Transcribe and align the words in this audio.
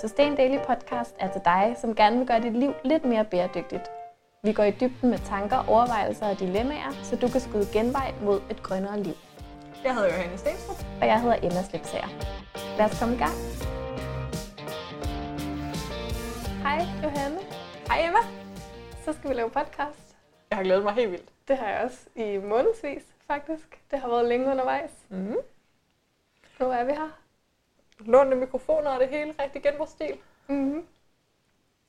Sustain 0.00 0.36
Daily 0.36 0.58
Podcast 0.66 1.14
er 1.18 1.32
til 1.32 1.40
dig, 1.44 1.76
som 1.80 1.94
gerne 1.94 2.18
vil 2.18 2.26
gøre 2.26 2.40
dit 2.40 2.56
liv 2.56 2.72
lidt 2.84 3.04
mere 3.04 3.24
bæredygtigt. 3.24 3.90
Vi 4.42 4.52
går 4.52 4.62
i 4.62 4.70
dybden 4.70 5.10
med 5.10 5.18
tanker, 5.18 5.64
overvejelser 5.68 6.26
og 6.26 6.38
dilemmaer, 6.38 6.90
så 7.02 7.16
du 7.16 7.28
kan 7.28 7.40
skyde 7.40 7.66
genvej 7.72 8.14
mod 8.22 8.40
et 8.50 8.62
grønnere 8.62 9.02
liv. 9.02 9.14
Jeg 9.84 9.94
hedder 9.94 10.08
Johanne 10.08 10.38
Stenstrup. 10.38 10.76
Og 11.00 11.06
jeg 11.06 11.20
hedder 11.20 11.36
Emma 11.36 11.62
Slipsager. 11.62 12.08
Lad 12.78 12.86
os 12.86 12.98
komme 13.00 13.14
i 13.14 13.18
gang. 13.18 13.36
Hej 16.62 16.78
Johanne. 17.02 17.38
Hej 17.88 18.06
Emma. 18.06 18.22
Så 19.04 19.12
skal 19.12 19.30
vi 19.30 19.34
lave 19.34 19.50
podcast. 19.50 20.16
Jeg 20.50 20.56
har 20.56 20.64
glædet 20.64 20.82
mig 20.84 20.92
helt 20.92 21.10
vildt. 21.10 21.28
Det 21.48 21.56
har 21.56 21.68
jeg 21.68 21.84
også 21.84 21.98
i 22.16 22.38
månedsvis, 22.38 23.02
faktisk. 23.26 23.80
Det 23.90 23.98
har 23.98 24.08
været 24.08 24.28
længe 24.28 24.50
undervejs. 24.50 24.90
Mm. 25.08 25.36
Nu 26.60 26.66
er 26.70 26.84
vi 26.84 26.92
her. 26.92 27.19
Lånte 28.06 28.36
mikrofoner 28.36 28.90
og 28.90 29.00
det 29.00 29.08
hele 29.08 29.34
rigtig 29.42 29.62
genbrugsstil. 29.62 30.18
Mm-hmm. 30.46 30.86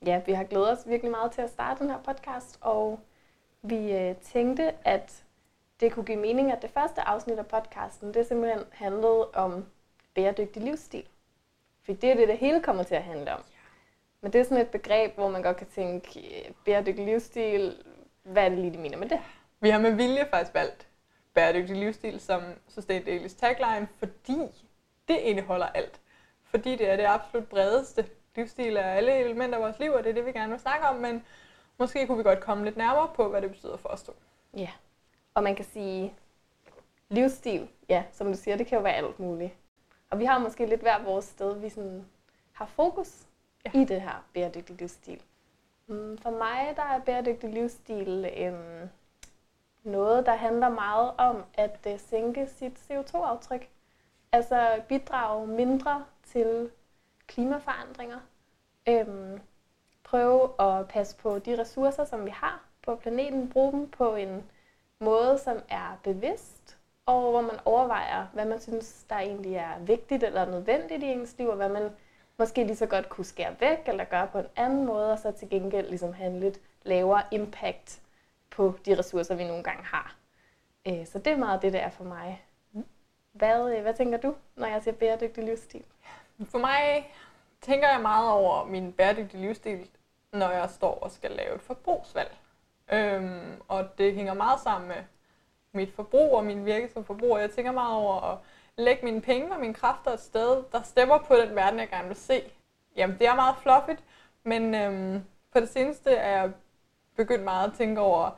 Ja, 0.05 0.21
vi 0.25 0.31
har 0.31 0.43
glædet 0.43 0.71
os 0.71 0.87
virkelig 0.87 1.11
meget 1.11 1.31
til 1.31 1.41
at 1.41 1.49
starte 1.49 1.83
den 1.83 1.91
her 1.91 1.99
podcast, 1.99 2.57
og 2.61 2.99
vi 3.61 3.91
øh, 3.91 4.15
tænkte, 4.15 4.73
at 4.87 5.23
det 5.79 5.91
kunne 5.91 6.05
give 6.05 6.17
mening, 6.17 6.51
at 6.51 6.61
det 6.61 6.69
første 6.69 7.01
afsnit 7.01 7.39
af 7.39 7.47
podcasten, 7.47 8.13
det 8.13 8.27
simpelthen 8.27 8.63
handlede 8.71 9.31
om 9.31 9.65
bæredygtig 10.15 10.61
livsstil. 10.61 11.05
For 11.85 11.93
det 11.93 12.11
er 12.11 12.15
det, 12.15 12.27
det 12.27 12.37
hele 12.37 12.61
kommer 12.61 12.83
til 12.83 12.95
at 12.95 13.03
handle 13.03 13.33
om. 13.33 13.43
Men 14.21 14.33
det 14.33 14.39
er 14.39 14.43
sådan 14.43 14.57
et 14.57 14.69
begreb, 14.69 15.15
hvor 15.15 15.29
man 15.29 15.43
godt 15.43 15.57
kan 15.57 15.67
tænke, 15.67 16.19
øh, 16.19 16.53
bæredygtig 16.65 17.05
livsstil, 17.05 17.83
hvad 18.23 18.45
er 18.45 18.49
det 18.49 18.57
lige, 18.57 18.73
de 18.73 18.77
mener 18.77 18.97
med 18.97 19.09
det? 19.09 19.19
Vi 19.59 19.69
har 19.69 19.79
med 19.79 19.91
vilje 19.91 20.27
faktisk 20.29 20.53
valgt 20.53 20.87
bæredygtig 21.33 21.75
livsstil 21.75 22.19
som 22.19 22.41
Sustain 22.67 23.01
Daily's 23.01 23.39
tagline, 23.39 23.87
fordi 23.99 24.65
det 25.07 25.17
indeholder 25.17 25.67
alt. 25.67 25.99
Fordi 26.43 26.75
det 26.75 26.89
er 26.89 26.95
det 26.95 27.05
absolut 27.05 27.49
bredeste 27.49 28.09
livsstil 28.35 28.77
af 28.77 28.97
alle 28.97 29.13
elementer 29.19 29.57
af 29.57 29.63
vores 29.63 29.79
liv, 29.79 29.91
og 29.91 30.03
det 30.03 30.09
er 30.09 30.13
det, 30.13 30.25
vi 30.25 30.31
gerne 30.31 30.51
vil 30.51 30.59
snakke 30.59 30.87
om, 30.87 30.95
men 30.95 31.25
måske 31.77 32.07
kunne 32.07 32.17
vi 32.17 32.23
godt 32.23 32.39
komme 32.39 32.65
lidt 32.65 32.77
nærmere 32.77 33.09
på, 33.15 33.29
hvad 33.29 33.41
det 33.41 33.51
betyder 33.51 33.77
for 33.77 33.89
os 33.89 34.03
to. 34.03 34.13
Ja, 34.57 34.69
og 35.33 35.43
man 35.43 35.55
kan 35.55 35.65
sige, 35.65 36.13
livsstil, 37.09 37.69
ja, 37.89 38.03
som 38.11 38.27
du 38.27 38.37
siger, 38.37 38.57
det 38.57 38.67
kan 38.67 38.77
jo 38.77 38.83
være 38.83 38.93
alt 38.93 39.19
muligt. 39.19 39.53
Og 40.09 40.19
vi 40.19 40.25
har 40.25 40.39
måske 40.39 40.65
lidt 40.65 40.81
hver 40.81 41.03
vores 41.03 41.25
sted, 41.25 41.59
vi 41.59 41.69
sådan 41.69 42.05
har 42.51 42.65
fokus 42.65 43.27
ja. 43.65 43.81
i 43.81 43.85
det 43.85 44.01
her 44.01 44.25
bæredygtige 44.33 44.77
livsstil. 44.77 45.21
Mm, 45.87 46.17
For 46.17 46.29
mig 46.29 46.73
der 46.75 46.83
er 46.83 46.99
bæredygtig 46.99 47.49
livsstil 47.49 48.31
øhm, 48.37 48.89
noget, 49.83 50.25
der 50.25 50.35
handler 50.35 50.69
meget 50.69 51.11
om 51.17 51.43
at 51.53 51.79
øh, 51.87 51.99
sænke 51.99 52.47
sit 52.47 52.91
CO2-aftryk. 52.91 53.69
Altså 54.33 54.81
bidrage 54.87 55.47
mindre 55.47 56.05
til 56.23 56.69
klimaforandringer. 57.27 58.19
Øhm, 58.89 59.39
prøve 60.03 60.61
at 60.61 60.87
passe 60.87 61.17
på 61.17 61.39
de 61.39 61.61
ressourcer, 61.61 62.05
som 62.05 62.25
vi 62.25 62.29
har 62.29 62.63
på 62.81 62.95
planeten. 62.95 63.49
Bruge 63.49 63.71
dem 63.71 63.89
på 63.89 64.15
en 64.15 64.43
måde, 64.99 65.37
som 65.37 65.57
er 65.69 65.99
bevidst, 66.03 66.77
og 67.05 67.31
hvor 67.31 67.41
man 67.41 67.59
overvejer, 67.65 68.27
hvad 68.33 68.45
man 68.45 68.61
synes, 68.61 69.05
der 69.09 69.15
egentlig 69.15 69.55
er 69.55 69.79
vigtigt 69.79 70.23
eller 70.23 70.45
nødvendigt 70.45 71.03
i 71.03 71.05
ens 71.05 71.37
liv, 71.37 71.47
og 71.47 71.55
hvad 71.55 71.69
man 71.69 71.89
måske 72.37 72.63
lige 72.63 72.75
så 72.75 72.85
godt 72.85 73.09
kunne 73.09 73.25
skære 73.25 73.55
væk 73.59 73.79
eller 73.87 74.03
gøre 74.03 74.27
på 74.27 74.39
en 74.39 74.45
anden 74.55 74.85
måde, 74.85 75.11
og 75.11 75.19
så 75.19 75.31
til 75.31 75.49
gengæld 75.49 75.89
ligesom 75.89 76.13
have 76.13 76.31
en 76.31 76.39
lidt 76.39 76.59
lavere 76.83 77.23
impact 77.31 78.01
på 78.49 78.73
de 78.85 78.97
ressourcer, 78.97 79.35
vi 79.35 79.43
nogle 79.43 79.63
gange 79.63 79.83
har. 79.83 80.15
Øh, 80.87 81.05
så 81.07 81.19
det 81.19 81.33
er 81.33 81.37
meget 81.37 81.61
det, 81.61 81.73
der 81.73 81.79
er 81.79 81.89
for 81.89 82.03
mig. 82.03 82.41
Hvad, 83.31 83.75
øh, 83.75 83.81
hvad 83.81 83.93
tænker 83.93 84.17
du, 84.17 84.35
når 84.55 84.67
jeg 84.67 84.83
siger 84.83 84.95
bæredygtig 84.95 85.43
livsstil? 85.43 85.83
For 86.45 86.57
mig 86.57 87.13
tænker 87.61 87.89
jeg 87.89 88.01
meget 88.01 88.31
over 88.31 88.65
min 88.65 88.93
bæredygtige 88.93 89.41
livsstil, 89.41 89.89
når 90.33 90.49
jeg 90.49 90.69
står 90.69 90.99
og 91.01 91.11
skal 91.11 91.31
lave 91.31 91.55
et 91.55 91.61
forbrugsvalg. 91.61 92.37
Øhm, 92.93 93.61
og 93.67 93.97
det 93.97 94.15
hænger 94.15 94.33
meget 94.33 94.59
sammen 94.59 94.87
med 94.87 95.03
mit 95.73 95.93
forbrug 95.93 96.35
og 96.35 96.45
min 96.45 96.65
virke 96.65 96.89
som 96.89 97.05
forbruger. 97.05 97.37
Jeg 97.37 97.51
tænker 97.51 97.71
meget 97.71 97.95
over 97.95 98.21
at 98.21 98.37
lægge 98.77 99.05
mine 99.05 99.21
penge 99.21 99.53
og 99.53 99.59
mine 99.59 99.73
kræfter 99.73 100.11
et 100.11 100.19
sted, 100.19 100.63
der 100.71 100.81
stemmer 100.81 101.17
på 101.17 101.35
den 101.35 101.55
verden, 101.55 101.79
jeg 101.79 101.89
gerne 101.89 102.07
vil 102.07 102.17
se. 102.17 102.43
Jamen, 102.95 103.17
det 103.19 103.27
er 103.27 103.35
meget 103.35 103.55
fluffigt, 103.61 104.03
men 104.43 104.75
øhm, 104.75 105.23
på 105.51 105.59
det 105.59 105.69
seneste 105.69 106.11
er 106.11 106.41
jeg 106.41 106.51
begyndt 107.15 107.43
meget 107.43 107.67
at 107.67 107.77
tænke 107.77 108.01
over, 108.01 108.31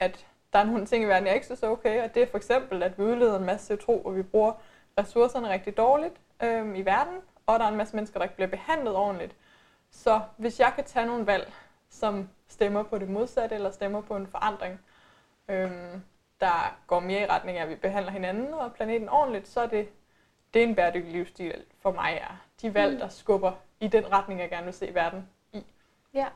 at 0.00 0.26
der 0.56 0.62
er 0.62 0.66
nogle 0.66 0.86
ting 0.86 1.04
i 1.04 1.06
verden, 1.06 1.26
jeg 1.26 1.34
ikke 1.34 1.46
synes 1.46 1.62
er 1.62 1.68
okay, 1.68 2.02
og 2.04 2.14
det 2.14 2.22
er 2.22 2.26
for 2.26 2.36
eksempel, 2.36 2.82
at 2.82 2.98
vi 2.98 3.02
udleder 3.02 3.38
en 3.38 3.44
masse 3.44 3.74
CO2, 3.74 3.88
og 3.88 4.16
vi 4.16 4.22
bruger 4.22 4.52
ressourcerne 4.98 5.48
rigtig 5.48 5.76
dårligt 5.76 6.14
øhm, 6.42 6.74
i 6.74 6.82
verden, 6.82 7.14
og 7.46 7.58
der 7.58 7.64
er 7.64 7.68
en 7.68 7.76
masse 7.76 7.96
mennesker, 7.96 8.18
der 8.18 8.24
ikke 8.24 8.34
bliver 8.34 8.48
behandlet 8.48 8.94
ordentligt. 8.94 9.36
Så 9.90 10.20
hvis 10.36 10.60
jeg 10.60 10.72
kan 10.74 10.84
tage 10.84 11.06
nogle 11.06 11.26
valg, 11.26 11.52
som 11.90 12.28
stemmer 12.48 12.82
på 12.82 12.98
det 12.98 13.08
modsatte, 13.08 13.54
eller 13.54 13.70
stemmer 13.70 14.00
på 14.00 14.16
en 14.16 14.26
forandring, 14.26 14.80
øhm, 15.48 16.02
der 16.40 16.76
går 16.86 17.00
mere 17.00 17.20
i 17.22 17.26
retning 17.26 17.58
af, 17.58 17.62
at 17.62 17.68
vi 17.68 17.74
behandler 17.74 18.12
hinanden 18.12 18.54
og 18.54 18.72
planeten 18.72 19.08
ordentligt, 19.08 19.48
så 19.48 19.60
er 19.60 19.66
det, 19.66 19.88
det 20.54 20.62
er 20.62 20.66
en 20.66 20.74
bæredygtig 20.74 21.12
livsstil 21.12 21.64
for 21.82 21.90
mig 21.92 22.18
er. 22.22 22.36
De 22.62 22.74
valg, 22.74 22.92
Mm. 22.94 22.98
der 23.00 23.08
skubber 23.08 23.52
i 23.80 23.88
den 23.88 24.12
retning, 24.12 24.40
jeg 24.40 24.50
gerne 24.50 24.64
vil 24.64 24.74
se 24.74 24.94
verden 24.94 25.28
i. 25.52 25.64
Ja. 26.14 26.26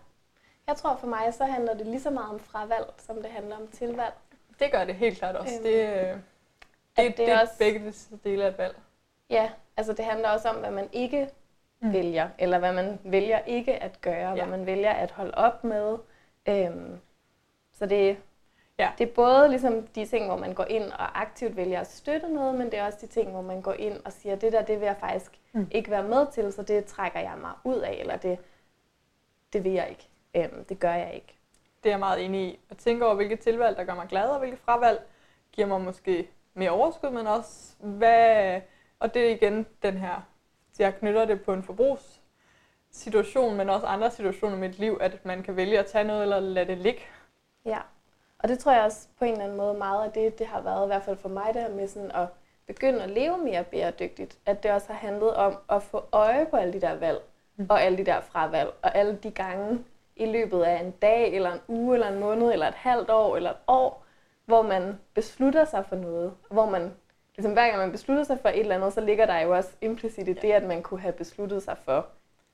Jeg 0.70 0.76
tror 0.78 0.96
for 0.96 1.06
mig, 1.06 1.34
så 1.34 1.44
handler 1.44 1.74
det 1.74 1.86
lige 1.86 2.00
så 2.00 2.10
meget 2.10 2.28
om 2.30 2.38
fravalg, 2.38 2.86
som 2.98 3.16
det 3.16 3.26
handler 3.30 3.56
om 3.56 3.66
tilvalg. 3.68 4.14
Det 4.58 4.72
gør 4.72 4.84
det 4.84 4.94
helt 4.94 5.18
klart 5.18 5.36
også. 5.36 5.54
Øhm, 5.54 5.62
det, 5.64 5.88
øh, 5.88 5.96
det, 5.96 6.18
det 6.96 7.16
det, 7.16 7.28
er 7.28 7.32
det 7.32 7.42
også- 7.42 7.58
begge 7.58 7.92
dele 8.24 8.44
af 8.44 8.48
et 8.48 8.58
valg. 8.58 8.76
Ja, 9.30 9.50
altså 9.76 9.92
det 9.92 10.04
handler 10.04 10.28
også 10.28 10.48
om, 10.48 10.56
hvad 10.56 10.70
man 10.70 10.88
ikke 10.92 11.28
Mm. 11.82 11.92
vælger, 11.92 12.28
eller 12.38 12.58
hvad 12.58 12.72
man 12.72 12.98
vælger 13.04 13.38
ikke 13.38 13.82
at 13.82 14.00
gøre, 14.00 14.28
ja. 14.30 14.34
Hvad 14.34 14.46
man 14.58 14.66
vælger 14.66 14.90
at 14.90 15.10
holde 15.10 15.34
op 15.34 15.64
med. 15.64 15.98
Øhm, 16.48 17.00
så 17.72 17.86
det, 17.86 18.16
Ja. 18.78 18.90
det 18.98 19.08
er 19.08 19.14
både 19.14 19.48
ligesom 19.48 19.86
de 19.86 20.06
ting, 20.06 20.26
hvor 20.26 20.36
man 20.36 20.54
går 20.54 20.64
ind 20.64 20.84
og 20.92 21.20
aktivt 21.20 21.56
vælger 21.56 21.80
at 21.80 21.86
støtte 21.90 22.28
noget, 22.34 22.54
men 22.54 22.66
det 22.70 22.78
er 22.78 22.84
også 22.86 22.98
de 23.00 23.06
ting, 23.06 23.30
hvor 23.30 23.42
man 23.42 23.62
går 23.62 23.72
ind 23.72 24.00
og 24.04 24.12
siger, 24.12 24.36
det 24.36 24.52
der, 24.52 24.62
det 24.62 24.80
vil 24.80 24.86
jeg 24.86 24.96
faktisk 25.00 25.38
mm. 25.52 25.68
ikke 25.70 25.90
være 25.90 26.02
med 26.04 26.26
til, 26.32 26.52
så 26.52 26.62
det 26.62 26.84
trækker 26.84 27.20
jeg 27.20 27.34
mig 27.40 27.52
ud 27.64 27.78
af, 27.78 27.92
eller 28.00 28.16
det, 28.16 28.38
det 29.52 29.64
vil 29.64 29.72
jeg 29.72 29.88
ikke. 29.90 30.08
Øhm, 30.36 30.64
det 30.64 30.78
gør 30.80 30.92
jeg 30.92 31.14
ikke. 31.14 31.38
Det 31.82 31.88
er 31.88 31.92
jeg 31.92 31.98
meget 31.98 32.24
enig 32.24 32.40
i. 32.40 32.58
At 32.70 32.76
tænke 32.76 33.06
over, 33.06 33.14
hvilke 33.14 33.36
tilvalg, 33.36 33.76
der 33.76 33.84
gør 33.84 33.94
mig 33.94 34.06
glad, 34.08 34.28
og 34.28 34.38
hvilke 34.38 34.56
fravalg 34.56 35.02
giver 35.52 35.66
mig 35.66 35.80
måske 35.80 36.30
mere 36.54 36.70
overskud, 36.70 37.10
men 37.10 37.26
også 37.26 37.74
hvad... 37.78 38.60
Og 38.98 39.14
det 39.14 39.26
er 39.26 39.30
igen 39.34 39.66
den 39.82 39.96
her... 39.98 40.20
Jeg 40.78 40.94
knytter 40.94 41.24
det 41.24 41.42
på 41.42 41.52
en 41.52 41.62
forbrugssituation, 41.62 43.56
men 43.56 43.70
også 43.70 43.86
andre 43.86 44.10
situationer 44.10 44.56
i 44.56 44.60
mit 44.60 44.78
liv, 44.78 44.98
at 45.00 45.24
man 45.24 45.42
kan 45.42 45.56
vælge 45.56 45.78
at 45.78 45.86
tage 45.86 46.04
noget 46.04 46.22
eller 46.22 46.40
lade 46.40 46.66
det 46.66 46.78
ligge. 46.78 47.00
Ja, 47.64 47.78
og 48.38 48.48
det 48.48 48.58
tror 48.58 48.72
jeg 48.72 48.82
også 48.84 49.08
på 49.18 49.24
en 49.24 49.32
eller 49.32 49.44
anden 49.44 49.58
måde 49.58 49.74
meget 49.74 50.04
af 50.04 50.12
det, 50.12 50.38
det 50.38 50.46
har 50.46 50.60
været 50.60 50.84
i 50.84 50.86
hvert 50.86 51.02
fald 51.02 51.16
for 51.16 51.28
mig, 51.28 51.54
det 51.54 51.62
her 51.62 51.68
med 51.70 51.88
sådan 51.88 52.10
at 52.10 52.26
begynde 52.66 53.02
at 53.02 53.10
leve 53.10 53.38
mere 53.38 53.64
bæredygtigt. 53.64 54.38
At 54.46 54.62
det 54.62 54.70
også 54.70 54.86
har 54.86 54.94
handlet 54.94 55.34
om 55.34 55.56
at 55.70 55.82
få 55.82 56.04
øje 56.12 56.46
på 56.46 56.56
alle 56.56 56.72
de 56.72 56.80
der 56.80 56.94
valg, 56.94 57.20
Mm. 57.56 57.66
og 57.70 57.82
alle 57.82 57.98
de 57.98 58.04
der 58.06 58.20
fravalg, 58.20 58.70
og 58.82 58.94
alle 58.96 59.16
de 59.22 59.30
gange 59.30 59.84
i 60.20 60.26
løbet 60.26 60.62
af 60.62 60.80
en 60.80 60.90
dag, 60.90 61.34
eller 61.34 61.52
en 61.52 61.60
uge, 61.68 61.94
eller 61.94 62.08
en 62.08 62.20
måned, 62.20 62.52
eller 62.52 62.68
et 62.68 62.74
halvt 62.74 63.10
år, 63.10 63.36
eller 63.36 63.50
et 63.50 63.56
år, 63.66 64.04
hvor 64.44 64.62
man 64.62 64.98
beslutter 65.14 65.64
sig 65.64 65.86
for 65.86 65.96
noget. 65.96 66.34
Hvor 66.50 66.70
man, 66.70 66.94
ligesom 67.36 67.52
hver 67.52 67.66
gang 67.66 67.78
man 67.78 67.92
beslutter 67.92 68.24
sig 68.24 68.38
for 68.40 68.48
et 68.48 68.60
eller 68.60 68.74
andet, 68.74 68.92
så 68.92 69.00
ligger 69.00 69.26
der 69.26 69.38
jo 69.40 69.56
også 69.56 69.70
implicit 69.80 70.28
i 70.28 70.32
det, 70.32 70.52
at 70.52 70.64
man 70.64 70.82
kunne 70.82 71.00
have 71.00 71.12
besluttet 71.12 71.62
sig 71.62 71.76
for 71.84 72.06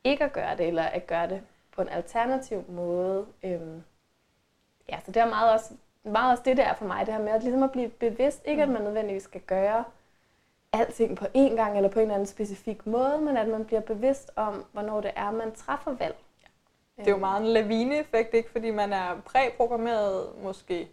ikke 0.04 0.24
at 0.24 0.32
gøre 0.32 0.56
det, 0.56 0.66
eller 0.66 0.82
at 0.82 1.06
gøre 1.06 1.28
det 1.28 1.42
på 1.72 1.82
en 1.82 1.88
alternativ 1.88 2.64
måde. 2.68 3.26
Øhm, 3.42 3.82
ja, 4.88 5.00
så 5.04 5.12
det 5.12 5.16
er 5.16 5.28
meget 5.28 5.52
også, 5.52 5.74
meget 6.04 6.30
også 6.30 6.42
det, 6.46 6.56
der 6.56 6.64
er 6.64 6.74
for 6.74 6.84
mig, 6.84 7.06
det 7.06 7.14
her 7.14 7.22
med 7.22 7.32
at, 7.32 7.42
ligesom 7.42 7.62
at 7.62 7.72
blive 7.72 7.88
bevidst. 7.88 8.42
Ikke 8.44 8.62
at 8.62 8.68
man 8.68 8.82
nødvendigvis 8.82 9.22
skal 9.22 9.40
gøre 9.40 9.84
alting 10.72 11.16
på 11.16 11.24
én 11.24 11.56
gang 11.56 11.76
eller 11.76 11.88
på 11.88 11.98
en 11.98 12.02
eller 12.02 12.14
anden 12.14 12.26
specifik 12.26 12.86
måde, 12.86 13.20
men 13.20 13.36
at 13.36 13.48
man 13.48 13.64
bliver 13.64 13.80
bevidst 13.80 14.30
om, 14.36 14.64
hvornår 14.72 15.00
det 15.00 15.10
er, 15.16 15.30
man 15.30 15.54
træffer 15.54 15.92
valg. 15.92 16.16
Det 16.96 17.06
er 17.06 17.10
jo 17.10 17.16
meget 17.16 17.40
en 17.40 17.46
lavineeffekt, 17.46 18.34
ikke? 18.34 18.50
fordi 18.50 18.70
man 18.70 18.92
er 18.92 19.20
præprogrammeret 19.24 20.28
måske 20.42 20.88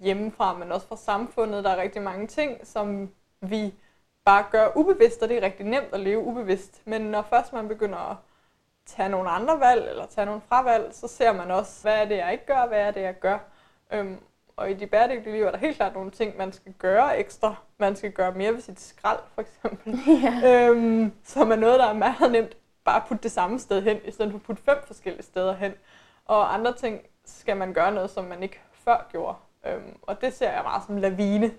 hjemmefra, 0.00 0.58
men 0.58 0.72
også 0.72 0.86
fra 0.86 0.96
samfundet. 0.96 1.64
Der 1.64 1.70
er 1.70 1.82
rigtig 1.82 2.02
mange 2.02 2.26
ting, 2.26 2.66
som 2.66 3.10
vi 3.40 3.74
bare 4.24 4.44
gør 4.50 4.76
ubevidst, 4.76 5.22
og 5.22 5.28
det 5.28 5.36
er 5.36 5.42
rigtig 5.42 5.66
nemt 5.66 5.88
at 5.92 6.00
leve 6.00 6.18
ubevidst. 6.18 6.82
Men 6.84 7.00
når 7.00 7.22
først 7.22 7.52
man 7.52 7.68
begynder 7.68 8.10
at 8.10 8.16
tage 8.86 9.08
nogle 9.08 9.30
andre 9.30 9.60
valg, 9.60 9.88
eller 9.90 10.06
tage 10.06 10.26
nogle 10.26 10.40
fravalg, 10.48 10.94
så 10.94 11.08
ser 11.08 11.32
man 11.32 11.50
også, 11.50 11.82
hvad 11.82 11.94
er 11.94 12.04
det, 12.04 12.16
jeg 12.16 12.32
ikke 12.32 12.46
gør, 12.46 12.66
hvad 12.66 12.80
er 12.80 12.90
det, 12.90 13.00
jeg 13.00 13.18
gør. 13.20 13.38
Øhm, 13.92 14.16
og 14.56 14.70
i 14.70 14.74
de 14.74 14.86
bæredygtige 14.86 15.32
liv 15.32 15.44
er 15.44 15.50
der 15.50 15.58
helt 15.58 15.76
klart 15.76 15.94
nogle 15.94 16.10
ting, 16.10 16.36
man 16.36 16.52
skal 16.52 16.72
gøre 16.72 17.18
ekstra. 17.18 17.54
Man 17.78 17.96
skal 17.96 18.12
gøre 18.12 18.32
mere 18.32 18.52
ved 18.52 18.60
sit 18.60 18.80
skrald, 18.80 19.18
for 19.34 19.40
eksempel. 19.40 19.98
ja. 20.22 20.68
øhm, 20.68 21.12
som 21.24 21.50
er 21.50 21.56
noget, 21.56 21.78
der 21.78 21.86
er 21.86 21.92
meget 21.92 22.32
nemt 22.32 22.56
bare 22.86 23.02
putte 23.08 23.22
det 23.22 23.32
samme 23.32 23.58
sted 23.58 23.82
hen, 23.82 23.98
i 24.04 24.10
stedet 24.10 24.30
for 24.32 24.38
at 24.38 24.42
putte 24.42 24.62
fem 24.62 24.76
forskellige 24.86 25.22
steder 25.22 25.54
hen. 25.54 25.72
Og 26.26 26.54
andre 26.54 26.72
ting 26.74 27.00
skal 27.24 27.56
man 27.56 27.72
gøre 27.72 27.92
noget, 27.92 28.10
som 28.10 28.24
man 28.24 28.42
ikke 28.42 28.60
før 28.72 29.06
gjorde. 29.12 29.36
Øhm, 29.66 29.96
og 30.02 30.20
det 30.20 30.32
ser 30.34 30.52
jeg 30.52 30.62
meget 30.62 30.82
som 30.86 30.96
lavine. 30.96 31.52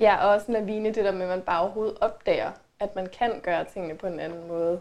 ja, 0.00 0.16
og 0.24 0.30
også 0.30 0.46
en 0.46 0.52
lavine, 0.52 0.88
det 0.88 1.04
der 1.04 1.12
med, 1.12 1.22
at 1.22 1.28
man 1.28 1.42
bare 1.42 1.60
overhovedet 1.62 1.98
opdager, 2.00 2.52
at 2.80 2.96
man 2.96 3.06
kan 3.18 3.40
gøre 3.42 3.64
tingene 3.64 3.94
på 3.94 4.06
en 4.06 4.20
anden 4.20 4.48
måde. 4.48 4.80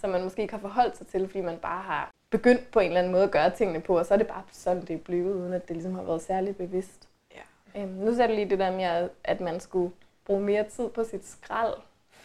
som 0.00 0.10
man 0.10 0.22
måske 0.24 0.42
ikke 0.42 0.54
har 0.54 0.60
forholdt 0.60 0.96
sig 0.96 1.06
til, 1.06 1.26
fordi 1.28 1.40
man 1.40 1.58
bare 1.58 1.82
har 1.82 2.12
begyndt 2.30 2.70
på 2.70 2.80
en 2.80 2.86
eller 2.86 2.98
anden 2.98 3.12
måde 3.12 3.24
at 3.24 3.30
gøre 3.30 3.50
tingene 3.50 3.80
på, 3.80 3.98
og 3.98 4.06
så 4.06 4.14
er 4.14 4.18
det 4.18 4.26
bare 4.26 4.42
sådan, 4.52 4.82
det 4.82 4.90
er 4.94 4.98
blevet, 4.98 5.34
uden 5.34 5.52
at 5.52 5.68
det 5.68 5.76
ligesom 5.76 5.94
har 5.94 6.02
været 6.02 6.22
særligt 6.22 6.56
bevidst. 6.56 7.08
Ja. 7.34 7.80
Øhm, 7.82 7.90
nu 7.90 8.14
ser 8.14 8.26
du 8.26 8.32
lige 8.32 8.50
det 8.50 8.58
der 8.58 8.70
med, 8.70 9.10
at 9.24 9.40
man 9.40 9.60
skulle 9.60 9.92
bruge 10.24 10.40
mere 10.40 10.64
tid 10.64 10.88
på 10.88 11.04
sit 11.04 11.26
skrald. 11.26 11.74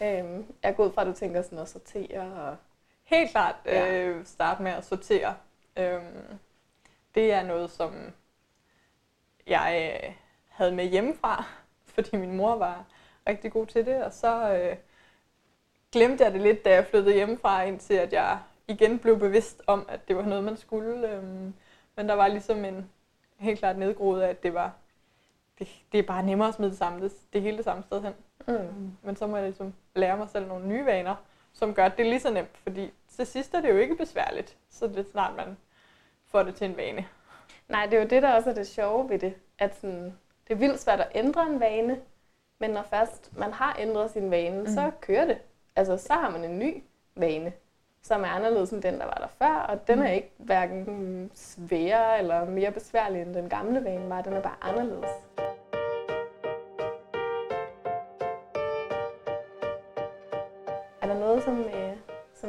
Øhm, 0.02 0.46
jeg 0.62 0.68
er 0.68 0.72
gået 0.72 0.94
fra, 0.94 1.00
at 1.00 1.06
du 1.06 1.12
tænker 1.12 1.42
sådan 1.42 1.58
at 1.58 1.68
sortere. 1.68 2.48
Og... 2.48 2.56
Helt 3.04 3.30
klart 3.30 3.54
Ja. 3.64 4.02
øh, 4.02 4.26
starte 4.26 4.62
med 4.62 4.70
at 4.72 4.84
sortere. 4.84 5.34
Øhm, 5.76 6.38
det 7.14 7.32
er 7.32 7.42
noget, 7.42 7.70
som 7.70 8.12
jeg 9.46 10.00
øh, 10.04 10.14
havde 10.48 10.72
med 10.72 10.84
hjemmefra, 10.84 11.44
fordi 11.94 12.16
min 12.16 12.36
mor 12.36 12.56
var 12.56 12.84
rigtig 13.28 13.52
god 13.52 13.66
til 13.66 13.86
det, 13.86 14.04
og 14.04 14.12
så 14.12 14.54
øh, 14.54 14.76
glemte 15.92 16.24
jeg 16.24 16.32
det 16.32 16.40
lidt, 16.40 16.64
da 16.64 16.70
jeg 16.70 16.86
flyttede 16.86 17.14
hjemmefra, 17.14 17.62
indtil 17.62 17.94
at 17.94 18.12
jeg 18.12 18.38
igen 18.68 18.98
blev 18.98 19.18
bevidst 19.18 19.62
om, 19.66 19.86
at 19.88 20.08
det 20.08 20.16
var 20.16 20.22
noget, 20.22 20.44
man 20.44 20.56
skulle. 20.56 21.08
Øhm, 21.10 21.54
men 21.96 22.08
der 22.08 22.14
var 22.14 22.28
ligesom 22.28 22.64
en 22.64 22.90
helt 23.38 23.58
klart 23.58 23.78
nedgroet 23.78 24.22
af, 24.22 24.28
at 24.28 24.42
det 24.42 24.54
var 24.54 24.72
det, 25.64 25.82
det 25.92 25.98
er 25.98 26.02
bare 26.02 26.22
nemmere 26.22 26.48
at 26.48 26.54
smide 26.54 26.70
det 26.70 26.78
samme, 26.78 27.04
det, 27.04 27.12
det 27.32 27.42
hele 27.42 27.56
det 27.56 27.64
samme 27.64 27.82
sted 27.82 28.02
hen. 28.02 28.12
Mm. 28.46 28.92
Men 29.02 29.16
så 29.16 29.26
må 29.26 29.36
jeg 29.36 29.44
ligesom 29.44 29.74
lære 29.94 30.16
mig 30.16 30.28
selv 30.28 30.46
nogle 30.46 30.68
nye 30.68 30.86
vaner, 30.86 31.14
som 31.52 31.74
gør, 31.74 31.84
at 31.84 31.96
det 31.96 32.06
er 32.06 32.10
lige 32.10 32.20
så 32.20 32.30
nemt, 32.30 32.56
fordi 32.62 32.90
til 33.16 33.26
sidst 33.26 33.54
er 33.54 33.60
det 33.60 33.68
jo 33.68 33.76
ikke 33.76 33.96
besværligt, 33.96 34.56
så 34.70 34.86
det 34.86 34.98
er 34.98 35.10
snart 35.12 35.36
man 35.36 35.56
får 36.26 36.42
det 36.42 36.54
til 36.54 36.70
en 36.70 36.76
vane. 36.76 37.06
Nej, 37.68 37.86
det 37.86 37.94
er 37.94 38.02
jo 38.02 38.08
det, 38.08 38.22
der 38.22 38.34
også 38.34 38.50
er 38.50 38.54
det 38.54 38.66
sjove 38.66 39.08
ved 39.08 39.18
det. 39.18 39.34
At 39.58 39.76
sådan, 39.76 40.04
det 40.48 40.54
er 40.54 40.58
vildt 40.58 40.80
svært 40.80 41.00
at 41.00 41.08
ændre 41.14 41.46
en 41.46 41.60
vane, 41.60 42.00
men 42.60 42.70
når 42.70 42.82
først 42.82 43.38
man 43.38 43.52
har 43.52 43.76
ændret 43.78 44.10
sin 44.10 44.30
vane, 44.30 44.60
mm. 44.60 44.66
så 44.66 44.90
kører 45.00 45.24
det. 45.24 45.38
Altså, 45.76 45.96
så 45.96 46.12
har 46.12 46.30
man 46.30 46.44
en 46.44 46.58
ny 46.58 46.82
vane, 47.16 47.52
som 48.02 48.22
er 48.22 48.28
anderledes 48.28 48.70
end 48.70 48.82
den, 48.82 48.94
der 48.94 49.04
var 49.04 49.14
der 49.14 49.28
før, 49.28 49.54
og 49.54 49.86
den 49.88 49.98
er 49.98 50.10
ikke 50.10 50.32
hverken 50.36 51.30
sværere 51.34 52.18
eller 52.18 52.44
mere 52.44 52.70
besværlig 52.70 53.22
end 53.22 53.34
den 53.34 53.48
gamle 53.48 53.84
vane 53.84 54.10
var. 54.10 54.22
Den 54.22 54.32
er 54.32 54.42
bare 54.42 54.56
anderledes. 54.60 55.10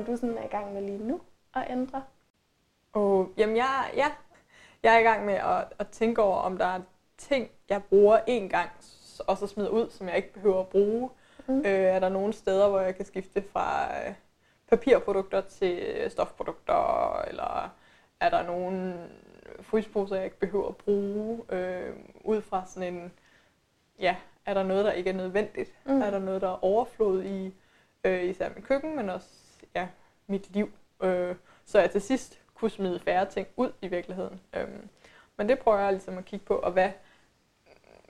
Som 0.06 0.14
du 0.14 0.18
sådan 0.20 0.38
er 0.38 0.44
i 0.44 0.48
gang 0.48 0.74
med 0.74 0.82
lige 0.82 0.98
nu 0.98 1.22
at 1.56 1.66
ændre? 1.70 2.04
Og 2.94 3.34
jamen 3.38 3.58
jeg, 3.58 3.92
ja, 3.96 4.12
jeg 4.84 4.96
er 4.96 5.00
i 5.00 5.04
gang 5.04 5.26
med 5.26 5.34
at, 5.34 5.74
at 5.80 5.88
tænke 5.88 6.22
over, 6.22 6.38
om 6.38 6.58
der 6.58 6.66
er 6.66 6.82
ting, 7.18 7.50
jeg 7.70 7.84
bruger 7.84 8.20
én 8.20 8.48
gang, 8.48 8.70
og 9.28 9.38
så 9.38 9.48
smider 9.48 9.70
ud, 9.70 9.90
som 9.90 10.08
jeg 10.08 10.18
ikke 10.18 10.34
behøver 10.34 10.60
at 10.60 10.68
bruge. 10.68 11.10
Mm. 11.48 11.58
Øh, 11.58 11.66
er 11.66 12.00
der 12.00 12.10
nogle 12.10 12.34
steder, 12.34 12.70
hvor 12.70 12.80
jeg 12.80 12.96
kan 12.96 13.06
skifte 13.06 13.42
fra 13.42 13.98
øh, 14.08 14.14
papirprodukter 14.70 15.42
til 15.42 16.06
stofprodukter, 16.10 17.22
eller 17.22 17.74
er 18.20 18.30
der 18.30 18.44
nogle 18.44 19.10
frysposer, 19.62 20.16
jeg 20.16 20.26
ikke 20.26 20.40
behøver 20.40 20.68
at 20.68 20.78
bruge, 20.78 21.42
øh, 21.50 21.96
ud 22.24 22.42
fra 22.42 22.64
sådan 22.66 22.94
en, 22.94 23.12
ja, 24.00 24.16
er 24.46 24.54
der 24.54 24.64
noget, 24.64 24.86
der 24.86 24.92
ikke 24.92 25.10
er 25.10 25.14
nødvendigt? 25.14 25.72
Mm. 25.86 26.02
Er 26.02 26.10
der 26.12 26.20
noget, 26.20 26.42
der 26.42 26.50
er 26.50 26.64
overflod 26.64 27.24
i, 27.24 27.54
øh, 28.04 28.24
især 28.24 28.50
mit 28.56 28.64
køkken, 28.64 28.96
men 28.96 29.10
også 29.10 29.43
ja, 29.75 29.88
mit 30.27 30.54
liv, 30.54 30.71
øh, 31.04 31.36
så 31.65 31.80
jeg 31.80 31.92
til 31.92 32.01
sidst 32.01 32.39
kunne 32.54 32.71
smide 32.71 33.00
færre 33.00 33.25
ting 33.25 33.48
ud 33.57 33.71
i 33.81 33.88
virkeligheden. 33.88 34.42
Øhm, 34.54 34.89
men 35.38 35.50
det 35.50 35.60
prøver 35.60 35.80
jeg 35.80 35.92
ligesom 35.92 36.18
at 36.18 36.25
kigge 36.25 36.45
på, 36.45 36.56
og 36.56 36.71
hvad, 36.71 36.89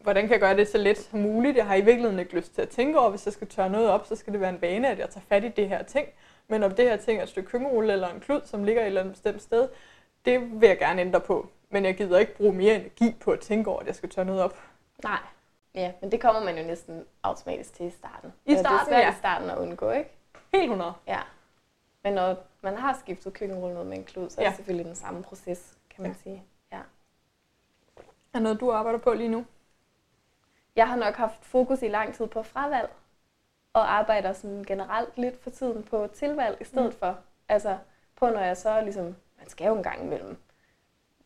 hvordan 0.01 0.23
kan 0.23 0.31
jeg 0.31 0.39
gøre 0.39 0.57
det 0.57 0.67
så 0.67 0.77
let 0.77 0.97
som 0.97 1.19
muligt? 1.19 1.57
Jeg 1.57 1.67
har 1.67 1.75
i 1.75 1.81
virkeligheden 1.81 2.19
ikke 2.19 2.35
lyst 2.35 2.55
til 2.55 2.61
at 2.61 2.69
tænke 2.69 2.99
over, 2.99 3.09
hvis 3.09 3.25
jeg 3.25 3.33
skal 3.33 3.47
tørre 3.47 3.69
noget 3.69 3.89
op, 3.89 4.05
så 4.05 4.15
skal 4.15 4.33
det 4.33 4.41
være 4.41 4.49
en 4.49 4.61
vane, 4.61 4.89
at 4.89 4.99
jeg 4.99 5.09
tager 5.09 5.25
fat 5.29 5.43
i 5.43 5.49
det 5.49 5.69
her 5.69 5.83
ting. 5.83 6.07
Men 6.47 6.63
om 6.63 6.71
det 6.71 6.85
her 6.85 6.97
ting 6.97 7.19
er 7.19 7.23
et 7.23 7.29
stykke 7.29 7.49
køkkenrulle 7.49 7.93
eller 7.93 8.09
en 8.09 8.19
klud, 8.19 8.41
som 8.45 8.63
ligger 8.63 8.81
et 8.81 8.85
eller 8.85 9.01
andet 9.01 9.13
bestemt 9.13 9.41
sted, 9.41 9.69
det 10.25 10.61
vil 10.61 10.67
jeg 10.67 10.77
gerne 10.77 11.01
ændre 11.01 11.19
på. 11.19 11.49
Men 11.69 11.85
jeg 11.85 11.97
gider 11.97 12.19
ikke 12.19 12.35
bruge 12.35 12.53
mere 12.53 12.75
energi 12.75 13.15
på 13.19 13.31
at 13.31 13.39
tænke 13.39 13.69
over, 13.69 13.79
at 13.79 13.87
jeg 13.87 13.95
skal 13.95 14.09
tørre 14.09 14.25
noget 14.25 14.41
op. 14.41 14.57
Nej. 15.03 15.19
Ja, 15.75 15.91
men 16.01 16.11
det 16.11 16.21
kommer 16.21 16.43
man 16.43 16.57
jo 16.57 16.63
næsten 16.63 17.05
automatisk 17.23 17.73
til 17.73 17.85
i 17.85 17.89
starten. 17.89 18.33
I 18.45 18.51
Eller 18.51 18.63
det 18.63 18.65
er 18.65 18.69
starten, 18.69 18.87
svært 18.87 19.03
ja. 19.03 19.11
i 19.11 19.15
starten 19.15 19.49
at 19.49 19.57
undgå, 19.57 19.91
ikke? 19.91 20.09
Helt 20.53 20.63
100. 20.63 20.93
Ja. 21.07 21.19
Men 22.03 22.13
når 22.13 22.35
man 22.61 22.77
har 22.77 22.97
skiftet 22.99 23.33
køkkenrulle 23.33 23.85
med 23.85 23.97
en 23.97 24.03
klud, 24.03 24.29
så 24.29 24.41
er 24.41 24.43
Ja. 24.45 24.49
det 24.49 24.57
selvfølgelig 24.57 24.85
den 24.85 24.95
samme 24.95 25.23
proces, 25.23 25.77
kan 25.89 26.01
man 26.01 26.11
Ja. 26.11 26.17
sige. 26.23 26.43
Ja. 26.71 26.79
Er 28.33 28.39
noget, 28.39 28.59
du 28.59 28.71
arbejder 28.71 28.99
på 28.99 29.13
lige 29.13 29.29
nu? 29.29 29.45
Jeg 30.75 30.87
har 30.87 30.95
nok 30.95 31.15
haft 31.15 31.45
fokus 31.45 31.81
i 31.81 31.87
lang 31.87 32.13
tid 32.15 32.27
på 32.27 32.43
fravalg, 32.43 32.89
og 33.73 33.93
arbejder 33.93 34.33
sådan 34.33 34.63
generelt 34.63 35.17
lidt 35.17 35.43
for 35.43 35.49
tiden 35.49 35.83
på 35.83 36.07
tilvalg 36.13 36.57
i 36.61 36.63
stedet 36.63 36.93
mm. 36.93 36.99
for. 36.99 37.17
Altså 37.49 37.77
på, 38.15 38.29
når 38.29 38.39
jeg 38.39 38.57
så 38.57 38.81
ligesom, 38.81 39.05
man 39.37 39.49
skal 39.49 39.67
jo 39.67 39.75
en 39.75 39.83
gang 39.83 40.03
imellem 40.03 40.37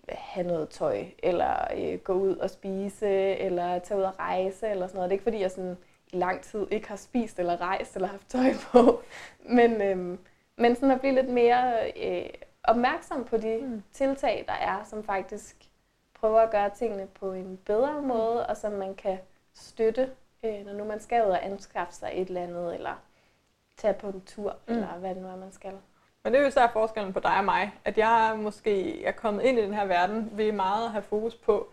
have 0.10 0.48
noget 0.48 0.70
tøj, 0.70 1.06
eller 1.24 1.68
øh, 1.78 2.00
gå 2.00 2.14
ud 2.14 2.36
og 2.36 2.50
spise, 2.50 3.08
eller 3.38 3.80
tage 3.80 3.98
ud 4.00 4.04
og 4.04 4.20
rejse, 4.20 4.68
eller 4.68 4.88
sådan 4.88 4.96
noget. 4.98 5.10
Det 5.10 5.14
er 5.14 5.20
ikke 5.20 5.24
fordi, 5.24 5.40
jeg 5.42 5.52
sådan 5.52 5.78
i 6.14 6.16
lang 6.18 6.42
tid 6.44 6.68
ikke 6.72 6.88
har 6.88 6.96
spist, 6.96 7.40
eller 7.40 7.62
rejst, 7.62 7.96
eller 7.96 8.08
haft 8.08 8.30
tøj 8.30 8.54
på. 8.72 9.02
Men, 9.58 9.82
øhm, 9.82 10.20
men 10.58 10.76
sådan 10.76 10.92
at 10.92 11.00
blive 11.00 11.16
lidt 11.16 11.30
mere 11.30 11.92
øh, 12.04 12.30
opmærksom 12.64 13.24
på 13.24 13.38
de 13.38 13.58
Mm. 13.62 13.84
tiltag, 13.94 14.46
der 14.48 14.54
er, 14.54 14.84
som 14.84 15.04
faktisk 15.04 15.56
prøver 16.20 16.40
at 16.40 16.52
gøre 16.52 16.70
tingene 16.70 17.08
på 17.20 17.32
en 17.32 17.60
bedre 17.66 18.02
måde, 18.02 18.46
og 18.48 18.58
som 18.58 18.72
man 18.72 18.96
kan 18.96 19.18
støtte, 19.54 20.10
øh, 20.44 20.66
når 20.66 20.74
nu 20.74 20.84
man 20.84 21.00
skal 21.00 21.26
ud 21.26 21.32
og 21.32 21.46
anskaffe 21.46 21.94
sig 21.94 22.12
et 22.14 22.28
eller 22.28 22.42
andet, 22.44 22.76
eller 22.76 23.02
tage 23.78 23.94
på 23.94 24.08
en 24.08 24.22
tur, 24.26 24.56
Mm. 24.68 24.74
mm. 24.74 24.80
eller 24.80 24.94
hvad 24.98 25.16
det 25.16 25.22
nu 25.24 25.28
er, 25.30 25.36
man 25.36 25.52
skal. 25.52 25.74
Men 26.24 26.34
det 26.34 26.38
er 26.40 26.42
jo 26.44 26.48
især 26.48 26.68
forskellen 26.74 27.14
på 27.14 27.20
dig 27.20 27.38
og 27.38 27.46
mig, 27.46 27.72
at 27.86 27.98
jeg 27.98 28.34
måske 28.38 29.04
er 29.06 29.12
kommet 29.12 29.44
ind 29.44 29.60
i 29.60 29.62
den 29.62 29.74
her 29.74 29.86
verden 29.86 30.30
ved 30.34 30.52
meget 30.52 30.86
at 30.86 30.92
have 30.92 31.02
fokus 31.02 31.36
på, 31.36 31.68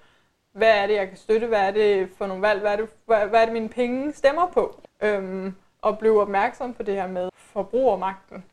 hvad 0.53 0.79
er 0.83 0.87
det, 0.87 0.95
jeg 0.95 1.09
kan 1.09 1.17
støtte, 1.17 1.47
hvad 1.47 1.61
er 1.61 1.71
det 1.71 2.11
for 2.19 2.27
nogle 2.27 2.43
valg, 2.43 2.61
hvad 2.61 2.73
er 2.73 2.77
det, 2.77 2.89
hvad, 3.07 3.27
hvad 3.27 3.41
er 3.41 3.45
det 3.45 3.53
mine 3.53 3.69
penge 3.69 4.13
stemmer 4.13 4.47
på, 4.51 4.81
øhm, 5.01 5.57
og 5.83 5.99
blive 5.99 6.21
opmærksom 6.21 6.75
på 6.75 6.83
det 6.83 6.95
her 6.95 7.07
med 7.07 7.29
forbrugermagten. 7.35 8.45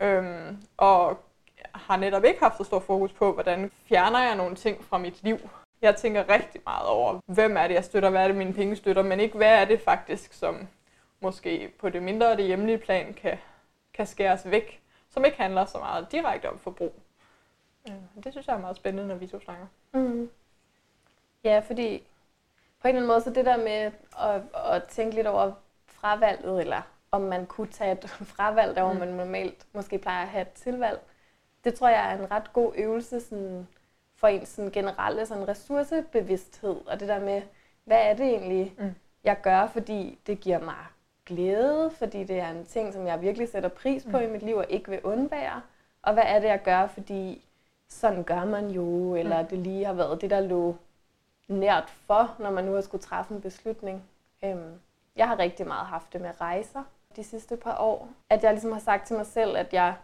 Øhm, 0.00 0.62
og 0.76 1.18
har 1.74 1.96
netop 1.96 2.24
ikke 2.24 2.40
haft 2.40 2.56
så 2.56 2.64
stor 2.64 2.78
fokus 2.78 3.12
på, 3.12 3.32
hvordan 3.32 3.70
fjerner 3.84 4.22
jeg 4.22 4.36
nogle 4.36 4.56
ting 4.56 4.84
fra 4.84 4.98
mit 4.98 5.22
liv. 5.22 5.38
Jeg 5.82 5.96
tænker 5.96 6.28
rigtig 6.28 6.60
meget 6.66 6.88
over, 6.88 7.20
hvem 7.26 7.56
er 7.56 7.66
det, 7.66 7.74
jeg 7.74 7.84
støtter, 7.84 8.10
hvad 8.10 8.22
er 8.22 8.26
det, 8.26 8.36
mine 8.36 8.54
penge 8.54 8.76
støtter, 8.76 9.02
men 9.02 9.20
ikke 9.20 9.36
hvad 9.36 9.60
er 9.60 9.64
det 9.64 9.80
faktisk, 9.80 10.32
som 10.32 10.68
måske 11.20 11.72
på 11.78 11.88
det 11.88 12.02
mindre 12.02 12.30
og 12.30 12.36
det 12.38 12.46
hjemlige 12.46 12.78
plan 12.78 13.14
kan, 13.14 13.38
kan 13.94 14.06
skæres 14.06 14.50
væk, 14.50 14.80
som 15.10 15.24
ikke 15.24 15.36
handler 15.36 15.64
så 15.64 15.78
meget 15.78 16.12
direkte 16.12 16.50
om 16.50 16.58
forbrug. 16.58 16.94
Øh, 17.88 18.22
det 18.24 18.32
synes 18.32 18.46
jeg 18.46 18.54
er 18.54 18.60
meget 18.60 18.76
spændende, 18.76 19.08
når 19.08 19.14
vi 19.14 19.26
to 19.26 19.40
snakker. 19.40 19.66
Mm. 19.92 20.30
Ja, 21.44 21.62
fordi 21.66 22.02
på 22.80 22.88
en 22.88 22.96
eller 22.96 23.00
anden 23.00 23.06
måde, 23.06 23.20
så 23.20 23.30
det 23.30 23.46
der 23.46 23.56
med 23.56 23.92
at, 24.18 24.42
at 24.72 24.84
tænke 24.84 25.14
lidt 25.14 25.26
over 25.26 25.52
fravalget, 25.86 26.60
eller 26.60 26.82
om 27.12 27.20
man 27.20 27.46
kunne 27.46 27.66
tage 27.66 27.92
et 27.92 28.10
fravalg, 28.34 28.76
der 28.76 28.82
hvor 28.82 28.92
Mm. 28.92 28.98
man 28.98 29.08
normalt 29.08 29.66
måske 29.72 29.98
plejer 29.98 30.22
at 30.22 30.28
have 30.28 30.42
et 30.42 30.52
tilvalg, 30.52 31.00
det 31.64 31.74
tror 31.74 31.88
jeg 31.88 32.12
er 32.12 32.18
en 32.18 32.30
ret 32.30 32.52
god 32.52 32.72
øvelse 32.76 33.20
sådan, 33.20 33.68
for 34.16 34.26
en 34.28 34.46
sådan 34.46 34.70
generelle 34.70 35.26
sådan 35.26 35.48
ressourcebevidsthed, 35.48 36.76
og 36.86 37.00
det 37.00 37.08
der 37.08 37.20
med, 37.20 37.42
hvad 37.84 37.98
er 38.02 38.14
det 38.14 38.26
egentlig, 38.26 38.74
Mm. 38.78 38.94
jeg 39.24 39.40
gør, 39.42 39.66
fordi 39.66 40.18
det 40.26 40.40
giver 40.40 40.58
mig 40.60 40.76
glæde, 41.26 41.90
fordi 41.90 42.24
det 42.24 42.38
er 42.40 42.48
en 42.50 42.64
ting, 42.66 42.92
som 42.94 43.06
jeg 43.06 43.20
virkelig 43.20 43.48
sætter 43.48 43.68
pris 43.68 44.04
på 44.10 44.18
Mm. 44.18 44.24
i 44.24 44.26
mit 44.26 44.42
liv 44.42 44.56
og 44.56 44.66
ikke 44.68 44.90
vil 44.90 45.00
undvære, 45.04 45.62
og 46.02 46.12
hvad 46.14 46.22
er 46.26 46.38
det, 46.40 46.48
jeg 46.48 46.62
gør, 46.62 46.86
fordi 46.86 47.44
sådan 47.88 48.24
gør 48.24 48.44
man 48.44 48.68
jo, 48.70 49.14
eller 49.14 49.42
Mm. 49.42 49.48
det 49.48 49.58
lige 49.58 49.84
har 49.84 49.92
været 49.92 50.20
det, 50.20 50.30
der 50.30 50.40
lå 50.40 50.76
nært 51.48 51.90
for, 52.06 52.36
når 52.38 52.50
man 52.50 52.64
nu 52.64 52.72
har 52.74 52.80
skulle 52.80 53.02
træffe 53.02 53.34
en 53.34 53.40
beslutning. 53.40 54.02
Øhm, 54.44 54.80
jeg 55.16 55.28
har 55.28 55.38
rigtig 55.38 55.66
meget 55.66 55.86
haft 55.86 56.12
det 56.12 56.20
med 56.20 56.40
rejser 56.40 56.82
de 57.16 57.24
sidste 57.24 57.56
par 57.56 57.78
år. 57.78 58.08
At 58.30 58.42
jeg 58.42 58.52
ligesom 58.52 58.72
har 58.72 58.80
sagt 58.80 59.06
til 59.06 59.16
mig 59.16 59.26
selv, 59.26 59.56
at 59.56 59.72
jeg 59.72 59.94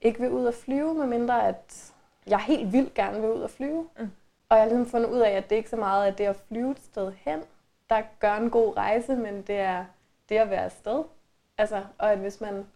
ikke 0.00 0.20
vil 0.20 0.30
ud 0.30 0.44
og 0.44 0.54
flyve, 0.54 0.94
medmindre 0.94 1.48
at 1.48 1.92
jeg 2.26 2.40
helt 2.40 2.72
vildt 2.72 2.94
gerne 2.94 3.20
vil 3.20 3.30
ud 3.30 3.40
og 3.40 3.50
flyve. 3.50 3.88
Mm. 3.98 4.10
Og 4.48 4.56
jeg 4.56 4.64
har 4.64 4.68
ligesom 4.68 4.90
fundet 4.90 5.10
ud 5.10 5.18
af, 5.18 5.30
at 5.30 5.50
det 5.50 5.56
ikke 5.56 5.70
så 5.70 5.76
meget 5.76 6.08
er 6.08 6.12
det 6.12 6.24
at 6.24 6.36
flyve 6.36 6.70
et 6.70 6.80
sted 6.80 7.12
hen, 7.12 7.42
der 7.90 8.02
gør 8.20 8.34
en 8.34 8.50
god 8.50 8.76
rejse, 8.76 9.16
men 9.16 9.42
det 9.42 9.56
er 9.56 9.84
det 10.28 10.36
at 10.36 10.50
være 10.50 10.64
afsted. 10.64 11.04
Altså, 11.58 11.84
og 11.98 12.12
at 12.12 12.18
hvis 12.18 12.40
man 12.40 12.66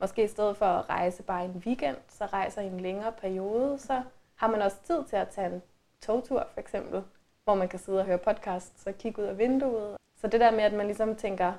måske 0.00 0.24
i 0.24 0.28
stedet 0.28 0.56
for 0.56 0.66
at 0.66 0.88
rejse 0.88 1.22
bare 1.22 1.44
en 1.44 1.62
weekend, 1.66 1.96
så 2.08 2.26
rejser 2.26 2.62
i 2.62 2.66
en 2.66 2.80
længere 2.80 3.12
periode, 3.12 3.78
så 3.78 4.02
har 4.34 4.46
man 4.46 4.62
også 4.62 4.76
tid 4.84 5.04
til 5.04 5.16
at 5.16 5.28
tage 5.28 5.54
en 5.54 5.62
togtur 6.00 6.46
for 6.52 6.60
eksempel, 6.60 7.02
hvor 7.44 7.54
man 7.54 7.68
kan 7.68 7.78
sidde 7.78 7.98
og 7.98 8.04
høre 8.04 8.18
podcast 8.18 8.86
og 8.86 8.98
kigge 8.98 9.22
ud 9.22 9.26
af 9.26 9.38
vinduet. 9.38 9.96
Så 10.20 10.28
det 10.28 10.40
der 10.40 10.50
med, 10.50 10.60
at 10.60 10.72
man 10.72 10.86
ligesom 10.86 11.16
tænker, 11.16 11.52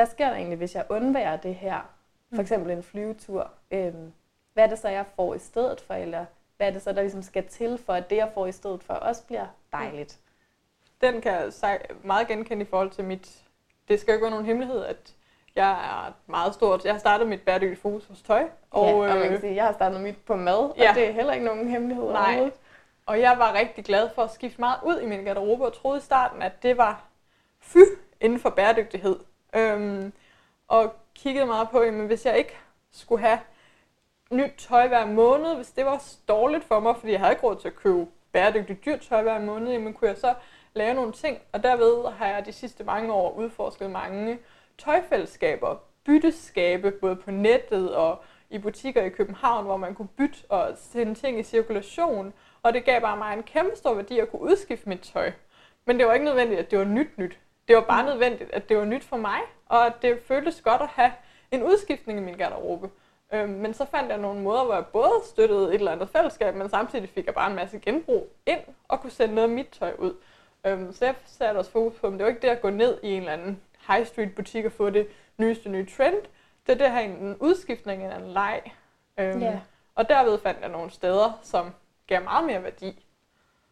hvad 0.00 0.06
sker 0.06 0.28
der 0.28 0.36
egentlig, 0.36 0.58
hvis 0.58 0.74
jeg 0.74 0.84
undværer 0.88 1.36
det 1.36 1.54
her? 1.54 1.80
For 2.28 2.34
Mm. 2.36 2.40
eksempel 2.40 2.70
en 2.70 2.82
flyvetur. 2.82 3.50
Øhm, 3.70 4.12
hvad 4.54 4.64
er 4.64 4.68
det 4.68 4.78
så, 4.78 4.88
jeg 4.88 5.04
får 5.16 5.34
i 5.34 5.38
stedet 5.38 5.80
for? 5.80 5.94
Eller 5.94 6.24
hvad 6.56 6.66
er 6.68 6.70
det 6.70 6.82
så, 6.82 6.92
der 6.92 7.00
ligesom 7.00 7.22
skal 7.22 7.46
til 7.48 7.78
for, 7.86 7.92
at 7.92 8.10
det, 8.10 8.16
jeg 8.16 8.30
får 8.34 8.46
i 8.46 8.52
stedet 8.52 8.82
for, 8.82 8.94
også 8.94 9.26
bliver 9.26 9.46
dejligt? 9.72 10.18
Den 11.00 11.20
kan 11.20 11.32
jeg 11.32 11.80
meget 12.04 12.28
genkende 12.28 12.62
i 12.62 12.68
forhold 12.68 12.90
til 12.90 13.04
mit... 13.04 13.42
Det 13.88 14.00
skal 14.00 14.12
jo 14.12 14.14
ikke 14.16 14.22
være 14.22 14.30
nogen 14.30 14.46
hemmelighed, 14.46 14.84
at 14.84 15.14
Jeg 15.56 15.70
er 15.70 16.12
meget 16.26 16.54
stort. 16.54 16.84
Jeg 16.84 16.94
har 16.94 16.98
startet 16.98 17.28
mit 17.28 17.42
bæredygtige 17.42 17.76
fokus 17.80 18.06
hos 18.06 18.22
tøj. 18.22 18.48
Og, 18.70 18.86
ja, 18.86 18.92
og 19.12 19.18
man 19.18 19.28
kan 19.28 19.40
sige, 19.40 19.54
jeg 19.54 19.64
har 19.64 19.72
startet 19.72 20.00
mit 20.00 20.18
på 20.26 20.36
mad, 20.36 20.54
og 20.54 20.74
ja. 20.78 20.92
det 20.94 21.08
er 21.08 21.12
heller 21.12 21.32
ikke 21.32 21.44
nogen 21.46 21.68
hemmelighed 21.68 22.04
Nej. 22.04 22.22
Overhovedet. 22.26 22.54
Og 23.06 23.20
jeg 23.20 23.38
var 23.38 23.52
rigtig 23.54 23.84
glad 23.84 24.10
for 24.14 24.22
at 24.22 24.30
skifte 24.30 24.60
meget 24.60 24.78
ud 24.84 25.00
i 25.00 25.06
min 25.06 25.24
garderobe, 25.24 25.64
og 25.66 25.72
troede 25.72 25.98
i 25.98 26.00
starten, 26.00 26.42
at 26.42 26.62
det 26.62 26.76
var 26.76 27.04
fy 27.60 27.78
inden 28.20 28.38
for 28.40 28.50
bæredygtighed. 28.50 29.16
Øhm, 29.54 30.12
og 30.68 30.94
kiggede 31.14 31.46
meget 31.46 31.68
på, 31.70 31.82
jamen, 31.82 32.06
hvis 32.06 32.26
jeg 32.26 32.38
ikke 32.38 32.56
skulle 32.90 33.22
have 33.22 33.38
nyt 34.30 34.52
tøj 34.58 34.88
hver 34.88 35.06
måned, 35.06 35.56
hvis 35.56 35.70
det 35.70 35.84
var 35.84 36.02
dårligt 36.28 36.64
for 36.64 36.80
mig, 36.80 36.96
fordi 36.96 37.12
jeg 37.12 37.20
havde 37.20 37.32
ikke 37.32 37.46
råd 37.46 37.56
til 37.56 37.68
at 37.68 37.76
købe 37.76 38.06
bæredygtigt 38.32 38.84
dyrt 38.84 39.00
tøj 39.00 39.22
hver 39.22 39.40
måned, 39.40 39.72
jamen 39.72 39.94
kunne 39.94 40.08
jeg 40.08 40.16
så 40.16 40.34
lave 40.74 40.94
nogle 40.94 41.12
ting. 41.12 41.38
Og 41.52 41.62
derved 41.62 42.12
har 42.12 42.26
jeg 42.26 42.46
de 42.46 42.52
sidste 42.52 42.84
mange 42.84 43.12
år 43.12 43.34
udforsket 43.34 43.90
mange 43.90 44.38
tøjfællesskaber, 44.78 45.76
bytteskabe, 46.04 46.90
både 46.90 47.16
på 47.16 47.30
nettet 47.30 47.94
og 47.96 48.22
i 48.50 48.58
butikker 48.58 49.02
i 49.02 49.08
København, 49.08 49.64
hvor 49.64 49.76
man 49.76 49.94
kunne 49.94 50.08
bytte 50.08 50.38
og 50.48 50.72
sende 50.76 51.14
ting 51.14 51.38
i 51.38 51.42
cirkulation. 51.42 52.32
Og 52.62 52.74
det 52.74 52.84
gav 52.84 53.00
bare 53.00 53.16
mig 53.16 53.34
en 53.34 53.42
kæmpe 53.42 53.76
stor 53.76 53.94
værdi 53.94 54.18
at 54.18 54.30
kunne 54.30 54.42
udskifte 54.42 54.88
mit 54.88 55.00
tøj. 55.00 55.32
Men 55.84 55.98
det 55.98 56.06
var 56.06 56.12
ikke 56.12 56.24
nødvendigt, 56.24 56.60
at 56.60 56.70
det 56.70 56.78
var 56.78 56.84
nyt 56.84 57.18
nyt. 57.18 57.38
Det 57.68 57.76
var 57.76 57.82
bare 57.82 58.04
nødvendigt, 58.04 58.50
at 58.52 58.68
det 58.68 58.76
var 58.76 58.84
nyt 58.84 59.04
for 59.04 59.16
mig, 59.16 59.40
og 59.66 59.86
at 59.86 59.92
det 60.02 60.18
føltes 60.26 60.60
godt 60.60 60.82
at 60.82 60.88
have 60.88 61.12
en 61.50 61.62
udskiftning 61.62 62.18
i 62.18 62.22
min 62.22 62.36
garderobe. 62.36 62.90
Øhm, 63.32 63.48
men 63.48 63.74
så 63.74 63.84
fandt 63.84 64.10
jeg 64.10 64.18
nogle 64.18 64.40
måder, 64.40 64.64
hvor 64.64 64.74
jeg 64.74 64.86
både 64.86 65.12
støttede 65.24 65.68
et 65.68 65.74
eller 65.74 65.92
andet 65.92 66.08
fællesskab, 66.08 66.54
men 66.54 66.68
samtidig 66.68 67.08
fik 67.08 67.26
jeg 67.26 67.34
bare 67.34 67.50
en 67.50 67.56
masse 67.56 67.78
genbrug 67.78 68.32
ind 68.46 68.60
og 68.88 69.00
kunne 69.00 69.10
sende 69.10 69.34
noget 69.34 69.48
af 69.48 69.54
mit 69.54 69.68
tøj 69.68 69.92
ud. 69.98 70.14
Øhm, 70.66 70.92
så 70.92 71.04
jeg 71.04 71.14
satte 71.26 71.58
også 71.58 71.70
fokus 71.70 71.98
på, 72.00 72.06
at 72.06 72.12
det 72.12 72.22
var 72.22 72.28
ikke 72.28 72.42
det 72.42 72.48
at 72.48 72.60
gå 72.60 72.70
ned 72.70 72.98
i 73.02 73.08
en 73.08 73.20
eller 73.20 73.32
anden 73.32 73.60
high 73.88 74.06
street 74.06 74.34
butik 74.34 74.64
og 74.64 74.72
få 74.72 74.90
det 74.90 75.08
nyeste 75.38 75.68
nye 75.68 75.86
trend. 75.96 76.16
Det 76.66 76.72
er 76.72 76.78
det 76.78 76.90
have 76.90 77.04
en 77.04 77.36
udskiftning 77.40 78.04
en 78.04 78.28
leg. 78.28 78.62
Øhm, 79.18 79.42
yeah. 79.42 79.58
Og 79.94 80.08
derved 80.08 80.38
fandt 80.38 80.60
jeg 80.60 80.68
nogle 80.68 80.90
steder, 80.90 81.38
som 81.42 81.70
gav 82.06 82.22
meget 82.22 82.46
mere 82.46 82.62
værdi. 82.62 83.06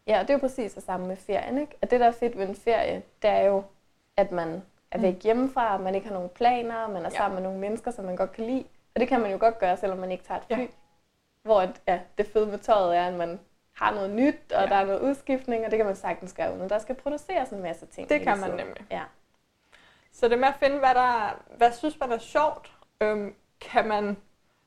Ja, 0.07 0.19
og 0.19 0.21
det 0.21 0.29
er 0.29 0.33
jo 0.33 0.39
præcis 0.39 0.73
det 0.73 0.83
samme 0.83 1.07
med 1.07 1.15
ferien. 1.15 1.57
Ikke? 1.57 1.77
At 1.81 1.91
det, 1.91 1.99
der 1.99 2.07
er 2.07 2.11
fedt 2.11 2.37
ved 2.37 2.47
en 2.47 2.55
ferie, 2.55 3.03
det 3.21 3.29
er 3.29 3.41
jo, 3.41 3.63
at 4.19 4.31
man 4.31 4.63
er 4.91 4.99
væk 4.99 5.13
mm. 5.13 5.19
hjemmefra, 5.23 5.77
man 5.77 5.95
ikke 5.95 6.07
har 6.07 6.13
nogen 6.13 6.29
planer, 6.29 6.87
man 6.87 6.97
er 7.05 7.09
ja. 7.11 7.17
sammen 7.17 7.35
med 7.35 7.43
nogle 7.43 7.59
mennesker, 7.59 7.91
som 7.91 8.05
man 8.05 8.15
godt 8.15 8.31
kan 8.31 8.45
lide. 8.45 8.63
Og 8.95 8.99
det 8.99 9.07
kan 9.07 9.19
man 9.19 9.31
jo 9.31 9.37
godt 9.39 9.59
gøre, 9.59 9.77
selvom 9.77 9.97
man 9.97 10.11
ikke 10.11 10.23
tager 10.23 10.39
et 10.39 10.45
fly. 10.45 10.59
Ja. 10.59 10.67
Hvor 11.43 11.67
ja, 11.87 11.99
det 12.17 12.27
fede 12.27 12.47
med 12.47 12.59
tøjet 12.59 12.97
er, 12.97 13.07
at 13.07 13.13
man 13.13 13.39
har 13.75 13.93
noget 13.93 14.09
nyt, 14.09 14.51
og 14.55 14.61
ja. 14.61 14.69
der 14.69 14.75
er 14.75 14.85
noget 14.85 15.01
udskiftning, 15.01 15.65
og 15.65 15.71
det 15.71 15.77
kan 15.77 15.85
man 15.85 15.95
sagtens 15.95 16.33
gøre 16.33 16.55
uden. 16.57 16.69
Der 16.69 16.79
skal 16.79 16.95
produceres 16.95 17.49
en 17.49 17.61
masse 17.61 17.85
ting. 17.85 18.09
Det 18.09 18.21
kan 18.21 18.39
man 18.39 18.49
nemlig. 18.49 18.85
Ja. 18.91 19.03
Så 20.11 20.27
det 20.27 20.39
med 20.39 20.47
at 20.47 20.55
finde, 20.59 20.79
hvad, 20.79 20.93
der, 20.93 21.41
hvad 21.57 21.71
synes 21.71 21.99
man 21.99 22.11
er 22.11 22.17
sjovt, 22.17 22.71
øhm, 23.01 23.35
kan 23.61 23.87
man 23.87 24.17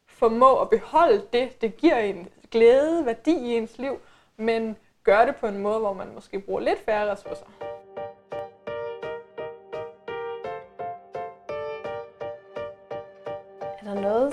formå 0.07 0.61
at 0.61 0.71
beholde 0.71 1.27
det, 1.33 1.61
det 1.61 1.77
giver 1.77 1.99
en 1.99 2.29
glæde, 2.51 3.07
værdi 3.07 3.33
i 3.33 3.57
ens 3.57 3.79
liv, 3.79 4.01
men 4.37 4.77
gøre 5.05 5.27
det 5.27 5.37
på 5.37 5.47
en 5.47 5.59
måde, 5.59 5.79
hvor 5.79 5.93
man 5.93 6.15
måske 6.15 6.39
bruger 6.41 6.61
lidt 6.61 6.79
færre 6.85 7.11
ressourcer. 7.11 7.72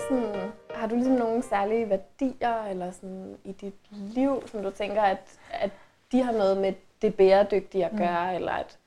Sådan, 0.09 0.51
har 0.69 0.87
du 0.87 0.95
ligesom 0.95 1.13
nogle 1.13 1.43
særlige 1.43 1.89
værdier 1.89 2.63
eller 2.63 2.91
sådan 2.91 3.37
i 3.43 3.51
dit 3.51 3.75
liv, 3.91 4.47
som 4.47 4.63
du 4.63 4.71
tænker, 4.71 5.01
at, 5.01 5.39
at 5.51 5.71
de 6.11 6.23
har 6.23 6.31
noget 6.31 6.57
med 6.57 6.73
det 7.01 7.15
bæredygtige 7.15 7.85
at 7.85 7.91
mm. 7.91 7.97
gøre, 7.97 8.29
mm. 8.29 8.35
eller 8.35 8.51
at, 8.51 8.77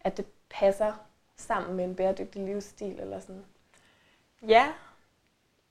at 0.00 0.16
det 0.16 0.26
passer 0.50 0.92
sammen 1.36 1.76
med 1.76 1.84
en 1.84 1.94
bæredygtig 1.94 2.44
livsstil 2.44 3.00
eller 3.00 3.20
sådan? 3.20 3.44
Ja, 4.48 4.66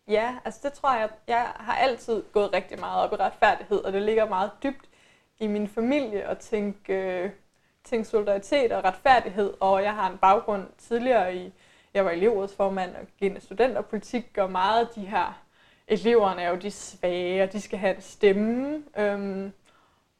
ja, 0.07 0.35
altså 0.45 0.59
det 0.63 0.73
tror 0.73 0.95
jeg, 0.95 1.09
jeg 1.27 1.51
har 1.55 1.75
altid 1.75 2.23
gået 2.33 2.53
rigtig 2.53 2.79
meget 2.79 3.03
op 3.03 3.13
i 3.13 3.15
retfærdighed, 3.15 3.77
og 3.77 3.93
det 3.93 4.01
ligger 4.01 4.29
meget 4.29 4.51
dybt 4.63 4.89
i 5.39 5.47
min 5.47 5.67
familie 5.67 6.23
at 6.23 6.37
tænke, 6.37 6.93
øh, 6.93 7.31
tænke 7.83 8.07
solidaritet 8.07 8.71
og 8.71 8.83
retfærdighed, 8.83 9.53
og 9.59 9.83
jeg 9.83 9.95
har 9.95 10.11
en 10.11 10.17
baggrund 10.17 10.67
tidligere 10.77 11.35
i, 11.35 11.53
jeg 11.93 12.05
var 12.05 12.11
elevrådsformand 12.11 12.95
og 12.95 13.07
gik 13.19 13.31
studenterpolitik, 13.39 14.37
og 14.37 14.51
meget 14.51 14.85
af 14.85 14.87
de 14.95 15.01
her 15.01 15.43
eleverne 15.87 16.41
er 16.41 16.49
jo 16.49 16.55
de 16.55 16.71
svage, 16.71 17.43
og 17.43 17.53
de 17.53 17.61
skal 17.61 17.79
have 17.79 17.95
en 17.95 18.01
stemme. 18.01 18.83
Øhm, 18.97 19.51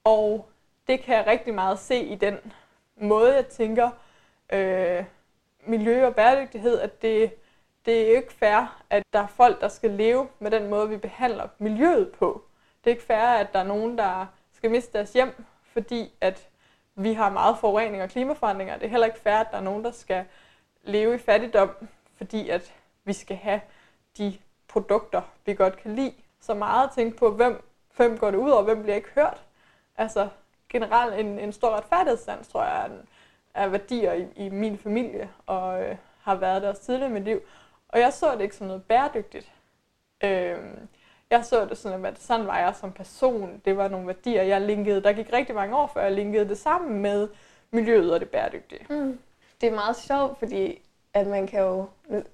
og 0.04 0.50
det 0.88 1.00
kan 1.00 1.16
jeg 1.16 1.28
rigtig 1.28 1.54
meget 1.54 1.80
se 1.80 2.00
i 2.00 2.16
den 2.16 2.38
måde, 3.02 3.36
jeg 3.36 3.48
tænker 3.48 3.90
øh, 4.54 5.04
miljø 5.66 6.06
og 6.06 6.16
bæredygtighed, 6.16 6.80
at 6.80 7.02
det, 7.02 7.34
det 7.86 8.02
er 8.02 8.18
ikke 8.18 8.34
fair, 8.34 8.84
at 8.90 9.04
der 9.14 9.20
er 9.20 9.28
folk, 9.28 9.62
der 9.62 9.68
skal 9.68 9.92
leve 9.92 10.28
med 10.40 10.52
den 10.52 10.70
måde, 10.70 10.90
vi 10.90 10.98
behandler 10.98 11.48
miljøet 11.58 12.12
på. 12.12 12.44
Det 12.84 12.90
er 12.90 12.96
ikke 12.96 13.08
fair, 13.08 13.18
at 13.18 13.54
der 13.54 13.60
er 13.60 13.64
nogen, 13.64 13.98
der 13.98 14.26
skal 14.54 14.72
miste 14.72 14.98
deres 14.98 15.14
hjem, 15.14 15.46
fordi 15.64 16.14
at 16.22 16.48
vi 16.96 17.14
har 17.14 17.30
meget 17.30 17.58
forurening 17.58 18.04
og 18.04 18.10
klimaforandringer. 18.10 18.78
Det 18.78 18.86
er 18.86 18.90
heller 18.90 19.08
ikke 19.08 19.20
fair, 19.20 19.36
at 19.36 19.48
der 19.52 19.58
er 19.58 19.62
nogen, 19.62 19.84
der 19.84 19.92
skal 19.92 20.26
leve 20.88 21.16
i 21.16 21.18
fattigdom, 21.18 21.70
fordi 22.18 22.50
at 22.50 22.74
vi 23.04 23.14
skal 23.14 23.38
have 23.38 23.62
de 24.18 24.38
produkter, 24.68 25.22
vi 25.46 25.54
godt 25.54 25.78
kan 25.78 25.96
lide. 25.96 26.14
Så 26.42 26.54
meget 26.54 26.88
at 26.88 26.94
tænke 26.96 27.18
på, 27.18 27.32
hvem, 27.32 27.64
hvem 27.98 28.18
går 28.18 28.32
det 28.32 28.38
ud 28.38 28.50
over, 28.50 28.64
hvem 28.64 28.82
bliver 28.82 28.96
ikke 28.96 29.10
hørt. 29.16 29.44
Altså 29.98 30.30
generelt 30.70 31.20
en, 31.20 31.40
en 31.40 31.54
stor 31.54 31.70
retfærdighedssans, 31.70 32.48
tror 32.48 32.64
jeg, 32.64 32.82
er, 32.82 32.86
en, 32.86 33.08
er 33.54 33.68
værdier 33.68 34.14
i, 34.14 34.28
i 34.36 34.50
min 34.50 34.78
familie, 34.78 35.30
og 35.46 35.84
øh, 35.84 35.96
har 36.22 36.36
været 36.36 36.62
der 36.62 36.70
også 36.70 36.82
tidligere 36.82 37.10
i 37.10 37.14
mit 37.14 37.24
liv. 37.24 37.42
Og 37.90 38.00
jeg 38.00 38.14
så 38.14 38.32
det 38.32 38.42
ikke 38.42 38.56
som 38.56 38.68
noget 38.68 38.84
bæredygtigt. 38.84 39.52
Øh, 40.24 40.58
jeg 41.30 41.46
så 41.46 41.66
det 41.66 41.78
sådan, 41.78 42.06
at 42.06 42.22
sådan 42.22 42.48
var 42.48 42.60
jeg 42.60 42.76
som 42.76 42.92
person. 42.92 43.62
Det 43.66 43.78
var 43.78 43.88
nogle 43.88 44.08
værdier, 44.08 44.44
jeg 44.44 44.62
linkede. 44.62 45.04
Der 45.04 45.14
gik 45.14 45.34
rigtig 45.34 45.56
mange 45.56 45.78
år, 45.78 45.88
før 45.88 46.02
jeg 46.02 46.12
linkede 46.12 46.50
det 46.50 46.58
sammen 46.58 47.02
med 47.02 47.30
miljøet 47.72 48.14
og 48.14 48.20
det 48.20 48.30
bæredygtige. 48.30 48.86
Mm. 48.90 49.20
Det 49.62 49.68
er 49.70 49.76
meget 49.76 49.96
sjovt, 49.96 50.40
fordi 50.40 50.82
at 51.14 51.28
man 51.28 51.48
kan 51.48 51.60
jo, 51.60 51.86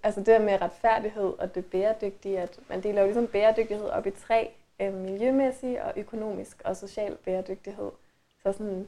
altså 0.04 0.20
det 0.20 0.28
der 0.28 0.40
med 0.40 0.62
retfærdighed 0.62 1.34
og 1.40 1.56
det 1.56 1.66
bæredygtige, 1.66 2.40
at 2.40 2.60
man 2.70 2.84
deler 2.84 3.02
jo 3.02 3.08
ligesom 3.08 3.28
bæredygtighed 3.28 3.90
op 3.90 4.08
i 4.08 4.12
tre, 4.12 4.52
øh, 4.82 4.94
miljømæssig 4.94 5.84
og 5.84 5.94
økonomisk 5.96 6.62
og 6.66 6.78
social 6.78 7.18
bæredygtighed. 7.26 7.92
Så 8.44 8.52
sådan, 8.52 8.88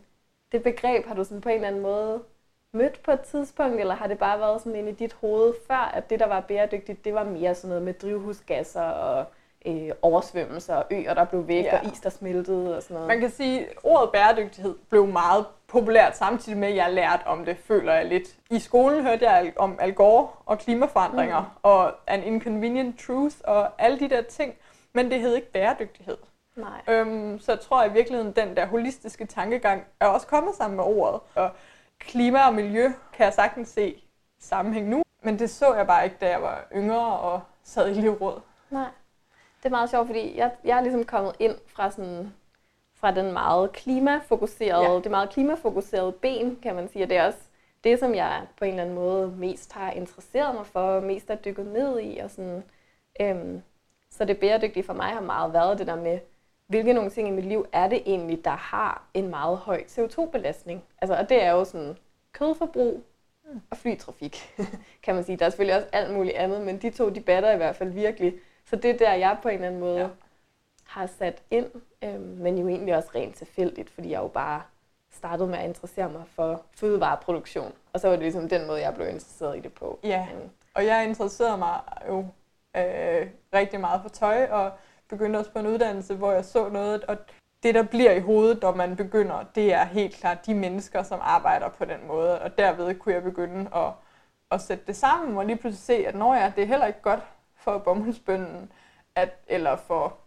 det 0.52 0.64
begreb 0.64 1.06
har 1.06 1.16
du 1.16 1.24
sådan 1.24 1.42
på 1.42 1.50
en 1.50 1.56
eller 1.56 1.68
anden 1.68 1.82
måde 1.82 2.24
mødt 2.72 3.04
på 3.04 3.12
et 3.12 3.22
tidspunkt, 3.22 3.80
eller 3.80 3.96
har 3.96 4.08
det 4.08 4.18
bare 4.20 4.40
været 4.40 4.62
sådan 4.62 4.80
inde 4.80 4.92
i 4.92 4.94
dit 4.94 5.14
hoved 5.14 5.54
før, 5.68 5.92
at 5.94 6.10
det, 6.10 6.20
der 6.20 6.28
var 6.28 6.40
bæredygtigt, 6.42 7.06
det 7.06 7.14
var 7.14 7.24
mere 7.24 7.56
sådan 7.56 7.70
noget 7.70 7.84
med 7.84 7.94
drivhusgasser 7.94 8.82
og 8.82 9.26
øh, 9.66 9.92
oversvømmelser 10.02 10.76
og 10.76 10.86
øer, 10.92 11.14
der 11.14 11.26
blev 11.26 11.48
væk, 11.48 11.66
ja. 11.66 11.80
og 11.80 11.86
is, 11.86 12.00
der 12.00 12.10
smeltede 12.10 12.76
og 12.76 12.84
sådan 12.84 12.94
noget. 12.94 13.08
Man 13.08 13.20
kan 13.20 13.30
sige, 13.30 13.60
at 13.60 13.74
ordet 13.84 14.10
bæredygtighed 14.12 14.76
blev 14.90 15.08
meget 15.08 15.46
populært, 15.68 16.18
samtidig 16.18 16.58
med, 16.58 16.68
at 16.68 16.76
jeg 16.76 16.94
lærte 16.94 17.28
om 17.28 17.46
det, 17.46 17.58
føler 17.58 17.94
jeg 17.94 18.06
lidt. 18.06 18.36
I 18.50 18.60
skolen 18.60 19.04
hørte 19.04 19.30
jeg 19.30 19.54
om 19.58 19.78
Al 19.80 19.94
Gore 19.94 20.28
og 20.46 20.60
klimaforandringer, 20.60 21.40
mm. 21.42 21.48
og 21.64 21.94
An 22.08 22.24
Inconvenient 22.24 23.00
Truth, 23.00 23.36
og 23.44 23.70
alle 23.78 24.00
de 24.00 24.10
der 24.10 24.22
ting, 24.22 24.54
men 24.94 25.12
det 25.12 25.20
hed 25.20 25.36
ikke 25.36 25.52
bæredygtighed. 25.52 26.18
Nej. 26.56 26.82
Øhm, 26.88 27.40
så 27.40 27.52
jeg 27.52 27.60
tror 27.60 27.84
i 27.84 27.94
virkeligheden, 27.94 28.32
den 28.32 28.58
der 28.58 28.66
holistiske 28.66 29.26
tankegang 29.26 29.84
er 30.00 30.08
også 30.08 30.28
kommet 30.28 30.56
sammen 30.56 30.76
med 30.76 30.84
ordet. 30.84 31.22
Og 31.36 31.50
klima 32.00 32.48
og 32.48 32.54
miljø 32.54 32.92
kan 33.14 33.26
jeg 33.26 33.34
sagtens 33.34 33.70
se 33.70 34.04
sammenhæng 34.40 34.90
nu, 34.90 35.04
men 35.24 35.40
det 35.40 35.50
så 35.50 35.74
jeg 35.74 35.88
bare 35.88 36.04
ikke, 36.04 36.16
da 36.22 36.30
jeg 36.30 36.42
var 36.42 36.68
yngre 36.76 37.20
og 37.20 37.42
sad 37.64 37.88
i 37.88 37.92
elevråd. 37.98 38.42
Nej. 38.70 38.90
Det 39.66 39.72
er 39.72 39.76
meget 39.76 39.90
sjovt, 39.90 40.08
fordi 40.08 40.38
jeg, 40.38 40.52
jeg 40.64 40.78
er 40.78 40.82
ligesom 40.82 41.04
kommet 41.04 41.36
ind 41.40 41.56
fra 41.68 41.92
sådan 41.92 42.34
fra 42.94 43.12
den 43.12 43.34
meget 43.34 43.72
klimafokuserede, 43.72 44.92
ja. 44.92 45.00
det 45.00 45.12
meget 45.12 45.30
klimafokuserede 45.30 46.12
ben, 46.12 46.60
kan 46.64 46.76
man 46.76 46.90
sige. 46.90 47.04
Og 47.06 47.10
det 47.10 47.18
er 47.18 47.26
også 47.26 47.40
det, 47.84 48.00
som 48.00 48.16
jeg 48.16 48.42
på 48.58 48.66
en 48.66 48.72
eller 48.72 48.84
anden 48.84 48.96
måde 48.96 49.28
mest 49.28 49.74
har 49.74 49.92
interesseret 49.92 50.56
mig 50.56 50.66
for, 50.66 51.00
mest 51.00 51.28
har 51.28 51.36
dykket 51.36 51.66
ned 51.66 52.00
i. 52.00 52.18
Og 52.18 52.32
sådan, 52.32 52.64
øhm, 53.22 53.62
så 54.10 54.26
det 54.26 54.38
bæredygtige 54.38 54.84
for 54.84 54.94
mig 54.94 55.10
har 55.10 55.22
meget 55.22 55.54
været 55.54 55.80
det 55.80 55.88
der 55.88 55.96
med, 55.96 56.20
hvilke 56.68 56.94
nogle 56.94 57.10
ting 57.10 57.28
i 57.28 57.32
mit 57.32 57.46
liv 57.46 57.66
er 57.74 57.88
det 57.88 58.02
egentlig, 58.06 58.46
der 58.46 58.56
har 58.56 59.04
en 59.14 59.30
meget 59.30 59.58
høj 59.58 59.84
CO2-belastning. 59.88 60.84
Altså, 61.02 61.16
og 61.16 61.30
det 61.30 61.44
er 61.44 61.52
jo 61.52 61.64
sådan 61.64 61.98
kødforbrug 62.32 63.04
og 63.70 63.78
flytrafik, 63.78 64.56
kan 65.04 65.16
man 65.16 65.24
sige. 65.24 65.38
Der 65.38 65.46
er 65.46 65.50
selvfølgelig 65.50 65.76
også 65.76 65.90
alt 65.92 66.14
muligt 66.14 66.36
andet, 66.36 66.62
men 66.62 66.78
de 66.78 66.90
to, 66.90 67.10
de 67.10 67.22
batter 67.22 67.52
i 67.52 67.58
hvert 67.58 67.76
fald 67.76 67.90
virkelig. 67.90 68.34
Så 68.70 68.76
det 68.76 68.92
er 68.92 68.98
der, 68.98 69.14
jeg 69.14 69.38
på 69.42 69.48
en 69.48 69.56
eller 69.56 69.68
anden 69.68 69.82
måde 69.82 70.00
ja. 70.00 70.08
har 70.88 71.06
sat 71.06 71.42
ind, 71.52 71.68
øhm, 72.04 72.22
men 72.22 72.58
jo 72.58 72.68
egentlig 72.68 72.96
også 72.96 73.10
rent 73.16 73.36
tilfældigt, 73.36 73.90
fordi 73.90 74.12
jeg 74.12 74.22
jo 74.22 74.28
bare 74.28 74.62
startede 75.12 75.48
med 75.48 75.58
at 75.58 75.66
interessere 75.66 76.10
mig 76.10 76.24
for 76.28 76.62
fødevareproduktion. 76.72 77.74
Og 77.94 78.00
så 78.00 78.08
var 78.08 78.16
det 78.16 78.24
ligesom 78.24 78.50
den 78.50 78.68
måde, 78.68 78.82
jeg 78.82 78.94
blev 78.94 79.08
interesseret 79.08 79.58
i 79.58 79.60
det 79.60 79.74
på. 79.74 80.00
Ja, 80.04 80.28
og 80.74 80.86
jeg 80.86 81.06
interesserede 81.08 81.58
mig 81.58 81.80
jo 82.08 82.18
øh, 82.78 83.28
rigtig 83.54 83.80
meget 83.80 84.02
for 84.02 84.10
tøj, 84.10 84.46
og 84.52 84.72
begyndte 85.10 85.38
også 85.38 85.52
på 85.52 85.60
en 85.60 85.68
uddannelse, 85.68 86.16
hvor 86.16 86.32
jeg 86.32 86.46
så 86.46 86.70
noget, 86.70 87.04
og 87.04 87.18
det, 87.64 87.76
der 87.76 87.84
bliver 87.84 88.12
i 88.12 88.20
hovedet, 88.20 88.62
når 88.62 88.76
man 88.76 88.96
begynder, 88.96 89.46
det 89.56 89.74
er 89.74 89.84
helt 89.84 90.16
klart 90.16 90.46
de 90.46 90.54
mennesker, 90.54 91.04
som 91.04 91.20
arbejder 91.22 91.70
på 91.70 91.86
den 91.86 92.08
måde, 92.08 92.42
og 92.42 92.58
derved 92.58 92.96
kunne 92.96 93.16
jeg 93.16 93.24
begynde 93.24 93.70
at 93.76 93.92
at 94.52 94.62
sætte 94.62 94.84
det 94.88 94.96
sammen, 94.96 95.38
og 95.38 95.46
lige 95.46 95.58
pludselig 95.58 95.84
se, 95.84 96.08
at 96.08 96.16
når 96.16 96.36
ja, 96.36 96.54
det 96.56 96.64
er 96.64 96.68
heller 96.68 96.86
ikke 96.86 97.02
godt 97.02 97.20
for 97.66 97.78
bomuldsbønden, 97.78 98.72
at, 99.16 99.30
eller 99.48 99.76
for, 99.76 100.18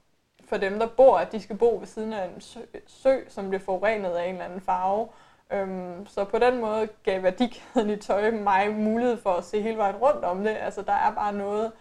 for 0.45 0.57
dem, 0.57 0.78
der 0.78 0.87
bor, 0.87 1.18
at 1.18 1.33
de 1.33 1.40
skal 1.40 1.57
bo 1.57 1.76
ved 1.78 1.87
siden 1.87 2.12
af 2.12 2.25
en 2.25 2.40
sø, 2.40 2.61
sø 2.87 3.21
som 3.28 3.49
bliver 3.49 3.61
forurenet 3.61 4.11
af 4.11 4.25
en 4.25 4.33
eller 4.33 4.45
anden 4.45 4.61
farve. 4.61 5.09
Øhm, 5.52 6.07
så 6.07 6.25
på 6.25 6.38
den 6.38 6.61
måde 6.61 6.88
gav 7.02 7.23
værdikæden 7.23 7.90
i 7.90 7.97
tøj 7.97 8.30
mig 8.30 8.71
mulighed 8.71 9.16
for 9.16 9.30
at 9.30 9.45
se 9.45 9.62
hele 9.62 9.78
vejen 9.78 9.97
rundt 9.97 10.25
om 10.25 10.45
det. 10.45 10.57
Altså 10.61 10.83
der 10.83 10.92
er 10.92 11.14
bare 11.14 11.33
noget, 11.33 11.73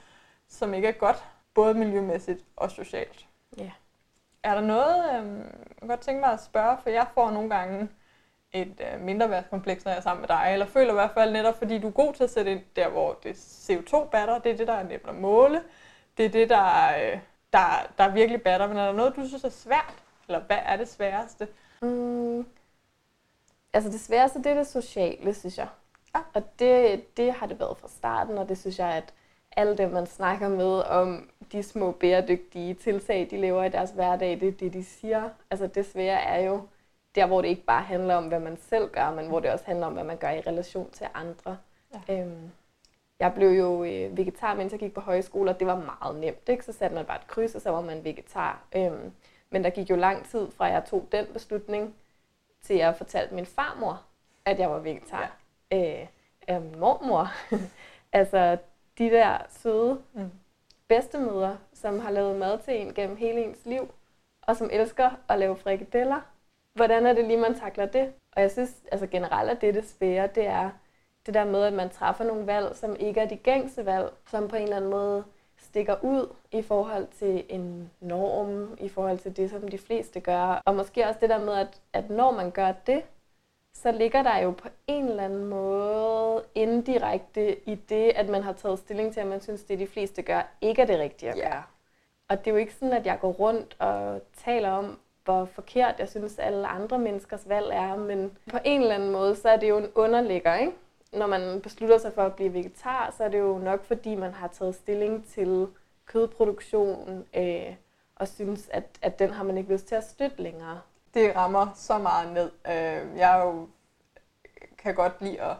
som 0.48 0.74
ikke 0.74 0.88
er 0.88 0.92
godt, 0.92 1.24
både 1.54 1.74
miljømæssigt 1.74 2.44
og 2.56 2.72
socialt. 2.72 3.28
Ja. 3.58 3.72
Er 4.44 4.54
der 4.54 4.62
noget, 4.62 5.16
øhm, 5.16 5.44
jeg 5.82 5.90
godt 5.90 6.00
tænke 6.00 6.22
mig 6.22 6.32
at 6.32 6.44
spørge, 6.44 6.78
for 6.84 6.90
jeg 6.90 7.08
får 7.14 7.32
nogle 7.32 7.50
gange 7.50 7.90
et 8.54 8.82
øh, 8.94 9.02
mindre 9.02 9.30
værtskompleks, 9.30 9.86
når 9.86 9.92
jeg 9.92 9.98
er 9.98 10.02
sammen 10.02 10.22
med 10.22 10.28
dig, 10.28 10.50
eller 10.54 10.66
føler 10.66 10.90
i 10.90 10.94
hvert 10.94 11.12
fald 11.14 11.32
netop, 11.32 11.58
fordi 11.58 11.80
du 11.80 11.88
er 11.88 11.92
god 11.92 12.14
til 12.14 12.24
at 12.24 12.30
sætte 12.30 12.52
ind 12.52 12.62
der, 12.76 12.90
hvor 12.90 13.20
det 13.24 13.34
CO2-batter, 13.36 14.40
det 14.40 14.52
er 14.52 14.58
det, 14.58 14.68
der 14.68 14.74
er 14.74 14.84
nemt 14.84 15.08
at 15.08 15.16
måle, 15.16 15.64
det 16.18 16.26
er 16.26 16.30
det, 16.30 16.50
der, 16.50 16.66
øh, 16.98 17.20
der, 17.54 17.92
der 17.98 18.12
virkelig 18.12 18.42
batter, 18.42 18.68
men 18.68 18.78
er 18.78 18.86
der 18.86 18.94
noget, 18.94 19.16
du 19.16 19.28
synes 19.28 19.44
er 19.44 19.50
svært, 19.50 19.94
eller 20.28 20.40
hvad 20.40 20.58
er 20.66 20.78
det 20.78 20.88
sværeste? 20.88 21.48
Mm, 21.82 22.46
altså 23.74 23.90
det 23.90 24.00
sværeste, 24.00 24.40
det 24.40 24.48
er 24.48 24.56
det 24.56 24.68
sociale, 24.68 25.34
synes 25.34 25.58
jeg. 25.58 25.68
Ja. 26.16 26.22
Og 26.34 26.60
det, 26.60 27.18
det 27.18 27.34
har 27.34 27.46
det 27.46 27.60
været 27.60 27.78
fra 27.78 27.88
starten, 27.88 28.38
og 28.38 28.50
det 28.50 28.58
synes 28.58 28.80
jeg, 28.80 28.88
at 28.88 29.14
alle 29.58 29.78
dem, 29.78 29.92
man 29.92 30.08
snakker 30.08 30.50
med 30.50 30.82
om 30.82 31.30
de 31.52 31.64
små 31.64 31.92
bæredygtige 31.92 32.74
tiltag, 32.74 33.28
de 33.32 33.38
lever 33.38 33.64
i 33.64 33.70
deres 33.70 33.92
hverdag, 33.92 34.40
det 34.40 34.48
er 34.48 34.52
det, 34.52 34.74
de 34.74 34.84
siger. 34.84 35.30
Altså 35.52 35.68
det 35.68 35.86
svære 35.86 36.22
er 36.22 36.42
jo 36.42 36.62
der, 37.18 37.26
hvor 37.26 37.42
det 37.42 37.48
ikke 37.48 37.64
bare 37.64 37.82
handler 37.84 38.16
om, 38.16 38.28
hvad 38.28 38.40
man 38.40 38.58
selv 38.58 38.90
gør, 38.90 39.12
men 39.12 39.28
hvor 39.28 39.40
det 39.40 39.52
også 39.52 39.66
handler 39.66 39.88
om, 39.88 39.94
hvad 39.94 40.04
man 40.04 40.18
gør 40.18 40.30
i 40.30 40.42
relation 40.42 40.90
til 40.92 41.08
andre. 41.14 41.58
Ja. 42.08 42.22
Øhm, 42.22 42.52
jeg 43.20 43.34
blev 43.34 43.50
jo 43.50 43.84
øh, 43.84 44.18
vegetar, 44.18 44.56
mens 44.56 44.72
jeg 44.72 44.80
gik 44.80 44.94
på 44.94 45.02
højskole, 45.02 45.52
og 45.52 45.60
det 45.60 45.68
var 45.68 45.76
meget 46.02 46.20
nemt. 46.20 46.50
Ikke? 46.50 46.66
Så 46.66 46.72
satte 46.74 46.96
man 46.96 47.06
bare 47.06 47.18
et 47.18 47.28
kryds, 47.28 47.56
og 47.56 47.62
så 47.62 47.70
var 47.72 47.82
man 47.82 48.04
vegetar. 48.04 48.62
Øhm, 48.76 49.12
men 49.50 49.64
der 49.64 49.70
gik 49.70 49.90
jo 49.90 49.96
lang 49.96 50.26
tid 50.26 50.52
fra, 50.52 50.66
jeg 50.66 50.86
tog 50.86 51.08
den 51.12 51.26
beslutning, 51.34 51.96
til 52.64 52.76
jeg 52.76 52.96
fortalte 52.98 53.36
min 53.36 53.46
farmor, 53.46 54.02
at 54.46 54.60
jeg 54.60 54.70
var 54.72 54.80
vegetar. 54.80 55.32
Ja. 55.72 56.02
Øh, 56.02 56.08
af 56.48 56.62
min 56.62 56.80
mormor. 56.80 57.28
altså 58.20 58.58
de 58.98 59.10
der 59.10 59.38
søde 59.50 60.02
Mm. 60.14 60.32
bedstemødre, 60.88 61.58
som 61.74 62.00
har 62.00 62.12
lavet 62.12 62.36
mad 62.36 62.60
til 62.60 62.82
en 62.82 62.94
gennem 62.94 63.18
hele 63.18 63.44
ens 63.44 63.66
liv, 63.66 63.92
og 64.42 64.56
som 64.56 64.70
elsker 64.72 65.10
at 65.30 65.40
lave 65.40 65.56
frikadeller. 65.56 66.22
Hvordan 66.78 67.06
er 67.06 67.14
det 67.14 67.26
lige, 67.26 67.38
man 67.38 67.60
takler 67.60 67.86
det? 67.86 68.14
Og 68.32 68.42
jeg 68.42 68.52
synes 68.52 68.76
altså 68.92 69.08
generelt, 69.08 69.50
at 69.50 69.62
det, 69.62 69.76
det 69.76 69.90
svære, 69.90 70.28
det 70.36 70.46
er 70.48 70.70
det 71.26 71.34
der 71.34 71.46
med, 71.46 71.64
at 71.64 71.74
man 71.74 71.90
træffer 71.90 72.24
nogle 72.24 72.48
valg, 72.48 72.76
som 72.76 72.96
ikke 73.00 73.20
er 73.20 73.26
de 73.26 73.36
gængse 73.36 73.86
valg, 73.86 74.14
som 74.30 74.48
på 74.48 74.56
en 74.56 74.64
eller 74.64 74.76
anden 74.76 74.92
måde 74.92 75.24
stikker 75.58 75.96
ud 76.04 76.34
i 76.52 76.62
forhold 76.62 77.08
til 77.08 77.46
en 77.50 77.92
norm, 78.02 78.78
i 78.80 78.90
forhold 78.90 79.18
til 79.18 79.38
det, 79.38 79.50
som 79.50 79.68
de 79.68 79.78
fleste 79.78 80.20
gør. 80.20 80.62
Og 80.66 80.76
måske 80.76 81.06
også 81.08 81.20
det 81.22 81.30
der 81.30 81.46
med, 81.46 81.54
at, 81.54 81.82
at 81.94 82.10
når 82.10 82.32
man 82.32 82.52
gør 82.52 82.72
det, 82.72 83.04
så 83.74 83.92
ligger 83.92 84.24
der 84.24 84.38
jo 84.38 84.52
på 84.52 84.68
en 84.88 85.06
eller 85.06 85.24
anden 85.24 85.46
måde 85.46 86.44
indirekte 86.56 87.70
i 87.70 87.76
det, 87.76 88.12
at 88.16 88.30
man 88.30 88.44
har 88.44 88.54
taget 88.54 88.80
stilling 88.80 89.14
til, 89.14 89.20
at 89.20 89.28
man 89.28 89.42
synes, 89.42 89.64
det 89.64 89.80
de 89.80 89.88
fleste 89.88 90.22
gør, 90.22 90.42
ikke 90.62 90.82
er 90.82 90.86
det 90.86 91.00
rigtige 91.00 91.30
at 91.30 91.36
gøre. 91.36 91.64
Og 92.30 92.40
det 92.40 92.48
er 92.48 92.52
jo 92.52 92.58
ikke 92.58 92.74
sådan, 92.74 92.94
at 92.94 93.06
jeg 93.06 93.20
går 93.20 93.32
rundt 93.32 93.76
og 93.80 94.22
taler 94.34 94.72
om, 94.72 95.00
hvor 95.28 95.46
forkert 95.46 95.96
jeg 96.00 96.10
synes, 96.10 96.40
alle 96.40 96.68
andre 96.68 97.00
menneskers 97.00 97.50
valg 97.50 97.70
er, 97.72 97.96
men 97.96 98.38
på 98.52 98.58
en 98.64 98.82
eller 98.82 98.96
anden 98.96 99.12
måde, 99.12 99.36
så 99.36 99.50
er 99.50 99.58
det 99.58 99.70
jo 99.70 99.78
en 99.78 99.88
underligger, 99.96 100.56
ikke? 100.56 100.72
Når 101.14 101.28
man 101.28 101.62
beslutter 101.62 101.98
sig 101.98 102.14
for 102.14 102.22
at 102.22 102.36
blive 102.36 102.54
vegetar, 102.54 103.14
så 103.18 103.24
er 103.24 103.30
det 103.30 103.40
jo 103.40 103.58
nok, 103.58 103.86
fordi 103.86 104.16
man 104.16 104.34
har 104.34 104.48
taget 104.48 104.76
stilling 104.76 105.26
til 105.26 105.68
kødproduktion, 106.06 107.26
øh, 107.36 107.76
og 108.16 108.28
synes, 108.28 108.70
at, 108.72 108.84
at 109.02 109.20
den 109.20 109.30
har 109.30 109.44
man 109.44 109.58
ikke 109.58 109.74
lyst 109.74 109.88
til 109.88 109.96
at 109.96 110.04
støtte 110.04 110.42
længere. 110.42 110.82
Det 111.14 111.36
rammer 111.36 111.68
så 111.76 111.98
meget 111.98 112.34
ned. 112.34 112.52
Øh, 112.68 113.18
jeg 113.18 113.42
jo, 113.44 113.68
kan 114.78 114.96
godt 114.96 115.22
lide 115.22 115.42
at 115.42 115.56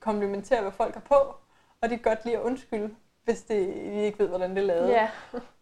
komplimentere, 0.00 0.62
hvad 0.62 0.72
folk 0.72 0.94
har 0.94 1.00
på, 1.00 1.34
og 1.80 1.90
de 1.90 1.96
kan 1.98 2.02
godt 2.02 2.24
lide 2.24 2.36
at 2.36 2.42
undskylde, 2.42 2.94
hvis 3.24 3.42
det, 3.42 3.74
de 3.74 4.02
ikke 4.02 4.18
ved, 4.18 4.28
hvordan 4.28 4.50
det 4.50 4.58
er 4.58 4.66
lavet. 4.66 4.88
Ja, 4.88 5.10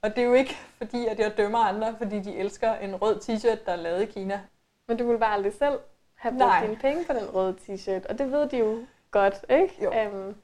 Og 0.03 0.11
det 0.11 0.19
er 0.19 0.27
jo 0.27 0.33
ikke 0.33 0.57
fordi, 0.79 1.07
at 1.07 1.19
jeg 1.19 1.37
dømmer 1.37 1.59
andre, 1.59 1.95
fordi 1.99 2.21
de 2.21 2.37
elsker 2.37 2.75
en 2.75 2.97
rød 2.97 3.17
t-shirt, 3.17 3.65
der 3.67 3.73
er 3.73 3.77
lavet 3.77 4.03
i 4.03 4.07
Kina. 4.07 4.41
men 4.89 4.97
du 4.97 5.07
vil 5.07 5.19
bare 5.19 5.35
aldrig 5.35 5.53
selv 5.53 5.79
have 6.15 6.33
brugt 6.33 6.39
Nej. 6.39 6.67
dine 6.67 6.77
penge 6.77 7.05
på 7.05 7.13
den 7.13 7.35
røde 7.35 7.57
t-shirt, 7.61 8.07
og 8.09 8.19
det 8.19 8.33
ved 8.33 8.49
de 8.49 8.59
jo 8.59 8.79
godt, 9.11 9.45
ikke? 9.51 9.85
Jo. 9.85 9.91
Um, 9.91 10.35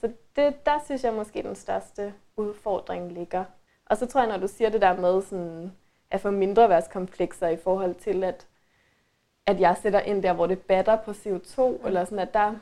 så 0.00 0.12
det, 0.36 0.66
der 0.66 0.78
synes 0.84 1.04
jeg 1.04 1.14
måske, 1.14 1.42
den 1.42 1.54
største 1.54 2.14
udfordring 2.36 3.12
ligger. 3.12 3.44
Og 3.86 3.96
så 3.96 4.06
tror 4.06 4.20
jeg, 4.20 4.30
når 4.30 4.36
du 4.36 4.48
siger 4.48 4.70
det 4.70 4.82
der 4.82 4.96
med 4.96 5.22
sådan, 5.22 5.72
at 6.10 6.20
få 6.20 6.30
mindre 6.30 6.68
værtskomplekser 6.68 7.48
i 7.48 7.56
forhold 7.56 7.94
til, 7.94 8.24
at, 8.24 8.46
at 9.46 9.60
jeg 9.60 9.76
sætter 9.82 10.00
ind 10.00 10.22
der, 10.22 10.32
hvor 10.32 10.46
det 10.46 10.60
batter 10.60 10.96
på 10.96 11.10
CO2, 11.10 11.62
mm. 11.62 11.86
eller 11.86 12.04
sådan, 12.04 12.18
at 12.18 12.34
der, 12.34 12.54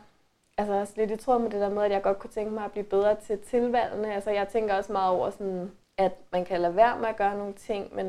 altså 0.59 0.75
også 0.75 0.93
lidt 0.97 1.11
i 1.11 1.17
tråd 1.17 1.39
med 1.39 1.51
det 1.51 1.61
der 1.61 1.69
med, 1.69 1.83
at 1.83 1.91
jeg 1.91 2.03
godt 2.03 2.19
kunne 2.19 2.31
tænke 2.31 2.51
mig 2.51 2.65
at 2.65 2.73
blive 2.73 2.85
bedre 2.85 3.15
til 3.15 3.39
tilvalgene. 3.39 4.15
Altså 4.15 4.31
jeg 4.31 4.49
tænker 4.49 4.75
også 4.75 4.93
meget 4.93 5.11
over 5.17 5.31
sådan, 5.31 5.71
at 5.99 6.13
man 6.33 6.45
kan 6.45 6.61
lade 6.61 6.77
være 6.77 6.99
med 6.99 7.09
at 7.09 7.17
gøre 7.17 7.39
nogle 7.39 7.53
ting, 7.55 7.95
men, 7.95 8.07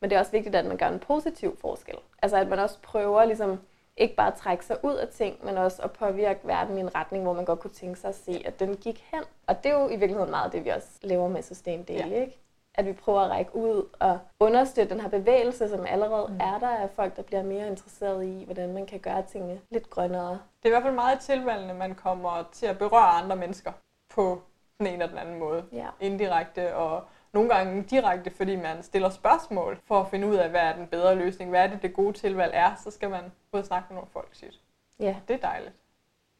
men 0.00 0.10
det 0.10 0.16
er 0.16 0.20
også 0.20 0.32
vigtigt, 0.32 0.54
at 0.54 0.64
man 0.66 0.76
gør 0.76 0.88
en 0.88 0.98
positiv 0.98 1.56
forskel. 1.60 1.94
Altså 2.22 2.36
at 2.36 2.48
man 2.48 2.58
også 2.58 2.78
prøver 2.82 3.24
ligesom, 3.24 3.60
ikke 3.96 4.14
bare 4.14 4.32
at 4.32 4.34
trække 4.38 4.64
sig 4.66 4.76
ud 4.82 4.94
af 4.94 5.08
ting, 5.08 5.44
men 5.44 5.56
også 5.58 5.82
at 5.82 5.92
påvirke 5.92 6.40
verden 6.44 6.78
i 6.78 6.80
en 6.80 6.94
retning, 6.94 7.22
hvor 7.22 7.32
man 7.32 7.44
godt 7.44 7.60
kunne 7.60 7.70
tænke 7.70 8.00
sig 8.00 8.08
at 8.08 8.14
se, 8.14 8.42
at 8.46 8.60
den 8.60 8.76
gik 8.76 9.04
hen. 9.12 9.22
Og 9.46 9.64
det 9.64 9.70
er 9.72 9.80
jo 9.80 9.86
i 9.86 9.96
virkeligheden 9.96 10.30
meget 10.30 10.52
det, 10.52 10.64
vi 10.64 10.70
også 10.70 10.88
lever 11.02 11.28
med 11.28 11.42
Sustain 11.42 11.82
Daily, 11.84 12.10
Ja. 12.10 12.20
ikke? 12.20 12.38
At 12.76 12.86
vi 12.86 12.92
prøver 12.92 13.20
at 13.20 13.30
række 13.30 13.56
ud 13.56 13.88
og 13.98 14.18
understøtte 14.40 14.94
den 14.94 15.00
her 15.02 15.08
bevægelse, 15.08 15.68
som 15.68 15.86
allerede 15.86 16.28
mm. 16.28 16.40
er 16.40 16.58
der 16.58 16.68
af 16.68 16.90
folk, 16.90 17.16
der 17.16 17.22
bliver 17.22 17.42
mere 17.42 17.66
interesseret 17.66 18.24
i, 18.24 18.44
hvordan 18.44 18.72
man 18.72 18.86
kan 18.86 19.00
gøre 19.00 19.22
tingene 19.22 19.60
lidt 19.70 19.90
grønnere. 19.90 20.30
Det 20.30 20.38
er 20.62 20.68
i 20.68 20.70
hvert 20.70 20.82
fald 20.82 20.94
meget 20.94 21.20
tilvalgende, 21.20 21.74
man 21.74 21.94
kommer 21.94 22.48
til 22.52 22.66
at 22.66 22.78
berøre 22.78 23.22
andre 23.22 23.36
mennesker 23.36 23.72
på 24.08 24.42
den 24.78 24.86
ene 24.86 24.92
eller 24.92 25.06
den 25.06 25.18
anden 25.18 25.38
måde. 25.38 25.64
Ja. 25.72 25.86
Indirekte 26.00 26.76
og 26.76 27.04
nogle 27.32 27.54
gange 27.54 27.82
direkte, 27.82 28.30
fordi 28.30 28.56
man 28.56 28.82
stiller 28.82 29.10
spørgsmål 29.10 29.78
for 29.84 30.00
at 30.00 30.08
finde 30.10 30.28
ud 30.28 30.34
af, 30.34 30.50
hvad 30.50 30.60
er 30.60 30.76
den 30.76 30.86
bedre 30.86 31.14
løsning, 31.14 31.50
hvad 31.50 31.62
er 31.62 31.66
det, 31.66 31.82
det 31.82 31.94
gode 31.94 32.12
tilvalg 32.12 32.52
er, 32.54 32.74
så 32.84 32.90
skal 32.90 33.10
man 33.10 33.32
og 33.52 33.64
snakke 33.64 33.86
med 33.90 33.94
nogle 33.94 34.10
folk 34.12 34.28
sit. 34.32 34.60
Ja. 35.00 35.16
Det 35.28 35.34
er 35.34 35.48
dejligt. 35.48 35.74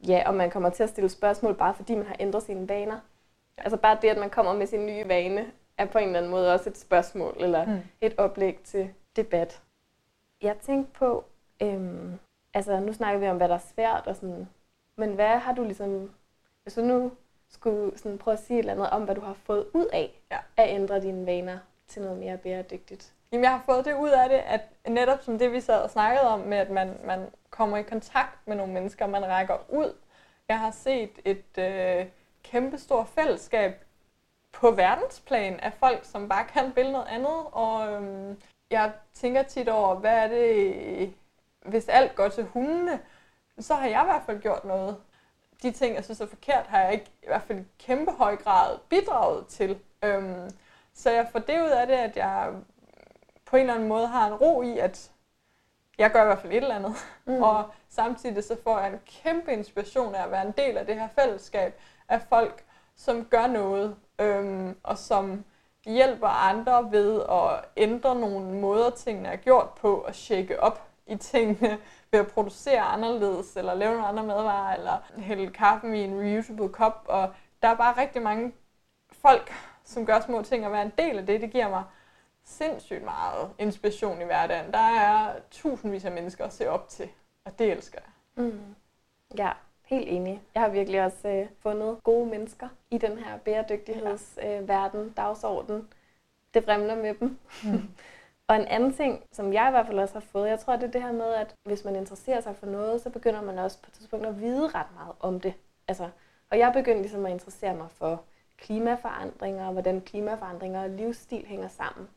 Ja, 0.09 0.23
og 0.27 0.35
man 0.35 0.51
kommer 0.51 0.71
til 0.71 0.83
at 0.83 0.89
stille 0.89 1.09
spørgsmål, 1.09 1.55
bare 1.55 1.75
fordi 1.75 1.95
man 1.95 2.07
har 2.07 2.17
ændret 2.21 2.43
sine 2.43 2.69
vaner. 2.69 3.01
Altså 3.59 3.77
bare 3.77 3.99
det, 4.03 4.09
at 4.09 4.19
man 4.19 4.31
kommer 4.31 4.53
med 4.53 4.67
sin 4.67 4.87
nye 4.87 5.09
vane, 5.09 5.47
er 5.79 5.87
på 5.87 5.99
en 5.99 6.05
eller 6.07 6.19
anden 6.19 6.31
måde 6.31 6.55
også 6.55 6.71
et 6.71 6.79
spørgsmål, 6.79 7.37
eller 7.41 7.67
Mm. 7.67 7.79
et 8.01 8.15
oplæg 8.19 8.59
til 8.65 8.91
debat. 9.17 9.63
Jeg 10.43 10.57
tænkte 10.59 10.93
på, 10.93 11.25
øhm, 11.63 12.19
altså 12.55 12.81
nu 12.81 12.93
snakker 12.93 13.21
vi 13.21 13.29
om, 13.29 13.37
hvad 13.37 13.49
der 13.49 13.55
er 13.55 13.59
svært, 13.75 14.07
og 14.07 14.17
sådan, 14.17 14.49
men 14.97 15.15
hvad 15.15 15.39
har 15.39 15.55
du 15.55 15.63
ligesom, 15.65 16.11
hvis 16.63 16.75
du 16.75 16.81
nu 16.81 17.13
skulle 17.51 17.99
sådan 17.99 18.19
prøve 18.19 18.33
at 18.33 18.39
sige 18.41 18.55
et 18.59 18.59
eller 18.59 18.73
andet 18.73 18.91
om, 18.91 19.03
hvad 19.05 19.15
du 19.15 19.21
har 19.21 19.35
fået 19.35 19.67
ud 19.75 19.87
af 19.93 20.21
Ja. 20.31 20.39
at 20.57 20.69
ændre 20.75 21.01
dine 21.01 21.27
vaner 21.27 21.59
til 21.89 22.03
noget 22.03 22.19
mere 22.19 22.37
bæredygtigt? 22.37 23.13
Jamen, 23.33 23.45
jeg 23.45 23.51
har 23.53 23.63
fået 23.67 23.85
det 23.85 23.95
ud 23.95 24.09
af 24.11 24.29
det, 24.29 24.37
at 24.39 24.61
netop 24.89 25.23
som 25.23 25.39
det, 25.39 25.53
vi 25.53 25.61
sad 25.61 25.83
og 25.83 25.91
snakkede 25.91 26.29
om, 26.29 26.41
med 26.41 26.59
at 26.59 26.71
man, 26.71 26.99
man 27.05 27.27
kommer 27.51 27.77
i 27.77 27.83
kontakt 27.83 28.47
med 28.47 28.57
nogle 28.57 28.73
mennesker, 28.73 29.07
man 29.07 29.27
rækker 29.27 29.57
ud. 29.69 29.95
Jeg 30.49 30.59
har 30.61 30.71
set 30.71 31.11
et 31.25 31.59
øh, 31.59 32.07
kæmpestort 32.43 33.09
fællesskab 33.09 33.85
på 34.57 34.71
verdensplan 34.71 35.61
af 35.61 35.73
folk, 35.73 36.05
som 36.05 36.29
bare 36.29 36.45
kan 36.45 36.73
ville 36.77 36.93
noget 36.93 37.07
andet. 37.07 37.45
Og 37.53 37.93
øhm, 37.93 38.41
jeg 38.71 38.93
tænker 39.15 39.43
tit 39.43 39.69
over, 39.69 39.95
hvad 39.95 40.19
er 40.19 40.29
det, 40.29 41.15
hvis 41.67 41.89
alt 41.89 42.15
går 42.15 42.29
til 42.29 42.45
hundene, 42.45 43.01
så 43.59 43.75
har 43.75 43.89
jeg 43.89 44.03
i 44.03 44.05
hvert 44.05 44.23
fald 44.27 44.41
gjort 44.41 44.65
noget. 44.65 44.97
De 45.63 45.73
ting, 45.73 45.95
jeg 45.95 46.05
synes 46.05 46.21
er 46.21 46.27
forkert, 46.27 46.67
har 46.67 46.81
jeg 46.81 46.93
ikke 46.93 47.11
i 47.23 47.27
hvert 47.27 47.43
fald 47.43 47.59
i 47.59 47.65
kæmpe 47.79 48.13
høj 48.13 48.37
grad 48.37 48.79
bidraget 48.89 49.47
til. 49.47 49.79
Øhm, 50.03 50.51
så 50.95 51.11
jeg 51.11 51.29
får 51.33 51.39
det 51.39 51.63
ud 51.63 51.71
af 51.71 51.87
det, 51.87 51.95
at 51.95 52.17
jeg 52.17 52.53
på 53.47 53.57
en 53.57 53.61
eller 53.61 53.75
anden 53.75 53.89
måde 53.89 54.07
har 54.07 54.27
en 54.27 54.35
ro 54.35 54.63
i, 54.63 54.79
at 54.79 55.11
jeg 55.99 56.11
gør 56.11 56.23
i 56.23 56.27
hvert 56.27 56.39
fald 56.39 56.53
et 56.53 56.57
eller 56.57 56.75
andet. 56.75 56.95
Mm. 57.25 57.43
Og 57.43 57.71
samtidig 57.89 58.45
så 58.45 58.57
får 58.63 58.79
jeg 58.79 58.93
en 58.93 59.01
kæmpe 59.07 59.53
inspiration 59.53 60.15
af 60.15 60.25
at 60.25 60.31
være 60.31 60.47
en 60.47 60.55
del 60.59 60.77
af 60.77 60.87
det 60.87 60.95
her 60.95 61.09
fællesskab 61.09 61.81
af 62.09 62.23
folk, 62.23 62.65
som 62.97 63.25
gør 63.25 63.47
noget, 63.47 63.97
øhm, 64.19 64.77
og 64.83 64.99
som 64.99 65.45
hjælper 65.87 66.27
andre 66.27 66.93
ved 66.93 67.23
at 67.23 67.65
ændre 67.77 68.15
nogle 68.15 68.61
måder, 68.61 68.91
tingene 68.91 69.29
er 69.29 69.37
gjort 69.37 69.71
på, 69.71 69.95
og 69.95 70.15
shake 70.15 70.61
op 70.61 70.89
i 71.07 71.17
tingene 71.17 71.79
ved 72.11 72.21
at 72.21 72.27
producere 72.27 72.81
anderledes, 72.81 73.57
eller 73.57 73.75
lave 73.75 73.93
nogle 73.93 74.07
andre 74.07 74.25
madvarer, 74.25 74.77
eller 74.77 74.99
hælde 75.17 75.51
kaffen 75.51 75.95
i 75.95 76.05
en 76.05 76.21
reusable 76.21 76.69
kop. 76.69 77.05
Og 77.09 77.35
der 77.63 77.69
er 77.69 77.75
bare 77.75 78.01
rigtig 78.01 78.23
mange 78.23 78.53
folk, 79.13 79.53
som 79.85 80.07
gør 80.07 80.21
små 80.21 80.43
ting, 80.43 80.67
og 80.67 80.73
være 80.73 80.83
en 80.83 80.93
del 80.99 81.19
af 81.19 81.27
det, 81.27 81.41
det 81.41 81.51
giver 81.51 81.69
mig 81.69 81.85
sindssygt 82.45 83.05
meget 83.05 83.51
inspiration 83.59 84.21
i 84.21 84.25
hverdagen. 84.25 84.73
Der 84.73 84.79
er 84.79 85.35
tusindvis 85.51 86.05
af 86.05 86.13
mennesker 86.13 86.45
at 86.45 86.53
se 86.53 86.71
op 86.71 86.89
til, 86.89 87.09
og 87.45 87.59
det 87.59 87.73
elsker 87.73 87.99
jeg. 87.99 88.45
Mm. 88.45 88.75
Ja, 89.39 89.53
Helt 89.87 90.09
enig. 90.09 90.43
Jeg 90.55 90.63
har 90.63 90.69
virkelig 90.69 91.05
også 91.05 91.29
øh, 91.29 91.47
fundet 91.61 92.03
gode 92.03 92.27
mennesker 92.27 92.69
i 92.91 92.99
den 92.99 93.19
her 93.19 93.39
bæredygtighedsverden, 93.39 95.01
øh, 95.01 95.17
dagsorden. 95.17 95.89
Det 96.55 96.65
fremler 96.65 96.97
med 96.97 97.15
dem. 97.15 97.39
Mm. 97.65 97.89
og 98.49 98.57
en 98.57 98.65
anden 98.65 98.93
ting, 98.93 99.23
som 99.33 99.53
jeg 99.53 99.69
i 99.69 99.71
hvert 99.71 99.87
fald 99.87 99.99
også 99.99 100.15
har 100.15 100.21
fået, 100.21 100.49
jeg 100.49 100.61
tror, 100.61 100.77
det 100.77 100.83
er 100.83 100.91
det 100.91 101.03
her 101.03 101.13
med, 101.13 101.35
at 101.35 101.55
hvis 101.65 101.85
man 101.85 101.97
interesserer 101.97 102.41
sig 102.41 102.57
for 102.57 102.67
noget, 102.67 103.01
så 103.01 103.11
begynder 103.11 103.43
man 103.43 103.59
også 103.59 103.83
på 103.83 103.87
et 103.89 103.93
tidspunkt 103.93 104.27
at 104.27 104.41
vide 104.41 104.69
ret 104.69 104.95
meget 104.95 105.13
om 105.21 105.41
det. 105.41 105.55
Altså, 105.89 106.09
og 106.51 106.59
jeg 106.59 106.73
begyndte 106.73 107.03
ligesom 107.03 107.27
at 107.27 107.33
interessere 107.33 107.75
mig 107.75 107.91
for 107.91 108.23
klimaforandringer, 108.57 109.67
og 109.67 109.73
hvordan 109.73 110.01
klimaforandringer 110.01 110.83
og 110.83 110.91
livsstil 110.91 111.47
hænger 111.47 111.69
sammen. 111.69 112.09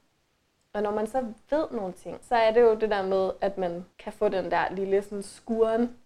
Og 0.73 0.83
når 0.83 0.91
man 0.91 1.07
så 1.07 1.25
ved 1.49 1.65
nogle 1.71 1.93
ting, 1.93 2.17
så 2.21 2.35
er 2.35 2.51
det 2.51 2.61
jo 2.61 2.75
det 2.75 2.89
der 2.89 3.01
med, 3.01 3.31
at 3.41 3.57
man 3.57 3.85
kan 3.99 4.13
få 4.13 4.29
den 4.29 4.51
der 4.51 4.71
lille 4.71 5.01
sådan 5.01 5.23
skuren 5.23 5.97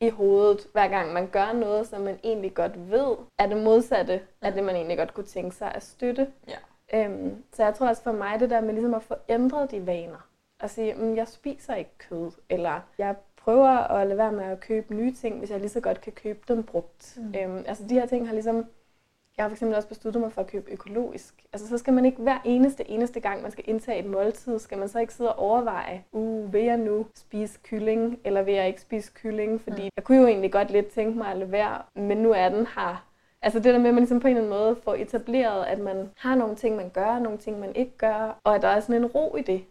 i 0.00 0.08
hovedet, 0.08 0.68
hver 0.72 0.88
gang 0.88 1.12
man 1.12 1.28
gør 1.30 1.52
noget, 1.52 1.86
som 1.86 2.00
man 2.00 2.18
egentlig 2.24 2.54
godt 2.54 2.90
ved, 2.90 3.16
er 3.38 3.46
det 3.46 3.56
modsatte 3.56 4.22
af 4.42 4.52
det, 4.52 4.64
man 4.64 4.76
egentlig 4.76 4.98
godt 4.98 5.14
kunne 5.14 5.26
tænke 5.26 5.56
sig 5.56 5.74
at 5.74 5.82
støtte. 5.82 6.28
Ja. 6.48 7.04
Øhm, 7.04 7.44
så 7.52 7.64
jeg 7.64 7.74
tror 7.74 7.88
også 7.88 8.02
for 8.02 8.12
mig, 8.12 8.40
det 8.40 8.50
der 8.50 8.60
med 8.60 8.72
ligesom 8.72 8.94
at 8.94 9.02
få 9.02 9.14
ændret 9.28 9.70
de 9.70 9.86
vaner. 9.86 10.28
At 10.60 10.70
sige, 10.70 10.94
mm, 10.94 11.16
jeg 11.16 11.28
spiser 11.28 11.74
ikke 11.74 11.98
kød, 11.98 12.30
eller 12.50 12.80
jeg 12.98 13.16
prøver 13.36 13.68
at 13.68 14.06
lade 14.06 14.18
være 14.18 14.32
med 14.32 14.44
at 14.44 14.60
købe 14.60 14.94
nye 14.94 15.12
ting, 15.14 15.38
hvis 15.38 15.50
jeg 15.50 15.60
lige 15.60 15.68
så 15.68 15.80
godt 15.80 16.00
kan 16.00 16.12
købe 16.12 16.40
dem 16.48 16.62
brugt. 16.62 17.18
Mm. 17.20 17.34
Øhm, 17.38 17.64
altså 17.66 17.84
de 17.88 17.94
her 17.94 18.06
ting 18.06 18.26
har 18.26 18.34
ligesom 18.34 18.66
jeg 19.36 19.44
har 19.44 19.54
fx 19.54 19.62
også 19.62 19.88
besluttet 19.88 20.22
mig 20.22 20.32
for 20.32 20.40
at 20.40 20.46
købe 20.46 20.70
økologisk. 20.70 21.34
Altså 21.52 21.68
så 21.68 21.78
skal 21.78 21.92
man 21.92 22.04
ikke 22.04 22.22
hver 22.22 22.38
eneste, 22.44 22.90
eneste 22.90 23.20
gang, 23.20 23.42
man 23.42 23.50
skal 23.50 23.64
indtage 23.66 23.98
et 23.98 24.06
måltid, 24.06 24.58
skal 24.58 24.78
man 24.78 24.88
så 24.88 24.98
ikke 24.98 25.14
sidde 25.14 25.32
og 25.32 25.38
overveje, 25.38 26.04
uh, 26.12 26.52
vil 26.52 26.62
jeg 26.62 26.76
nu 26.76 27.06
spise 27.14 27.58
kylling, 27.62 28.18
eller 28.24 28.42
vil 28.42 28.54
jeg 28.54 28.68
ikke 28.68 28.80
spise 28.80 29.12
kylling? 29.14 29.60
Fordi 29.60 29.82
mm. 29.82 29.90
jeg 29.96 30.04
kunne 30.04 30.18
jo 30.18 30.26
egentlig 30.26 30.52
godt 30.52 30.70
lidt 30.70 30.88
tænke 30.88 31.18
mig 31.18 31.26
at 31.30 31.36
lade 31.36 31.52
være, 31.52 31.82
men 31.94 32.18
nu 32.18 32.32
er 32.32 32.48
den 32.48 32.66
her. 32.66 33.08
Altså 33.42 33.58
det 33.58 33.74
der 33.74 33.78
med, 33.78 33.88
at 33.88 33.94
man 33.94 34.02
ligesom 34.02 34.20
på 34.20 34.28
en 34.28 34.36
eller 34.36 34.48
anden 34.48 34.60
måde 34.60 34.76
får 34.84 34.94
etableret, 34.94 35.64
at 35.64 35.78
man 35.78 36.10
har 36.16 36.34
nogle 36.34 36.56
ting, 36.56 36.76
man 36.76 36.90
gør, 36.90 37.18
nogle 37.18 37.38
ting, 37.38 37.60
man 37.60 37.76
ikke 37.76 37.96
gør, 37.96 38.40
og 38.44 38.54
at 38.54 38.62
der 38.62 38.68
er 38.68 38.80
sådan 38.80 39.02
en 39.02 39.06
ro 39.06 39.36
i 39.36 39.42
det. 39.42 39.64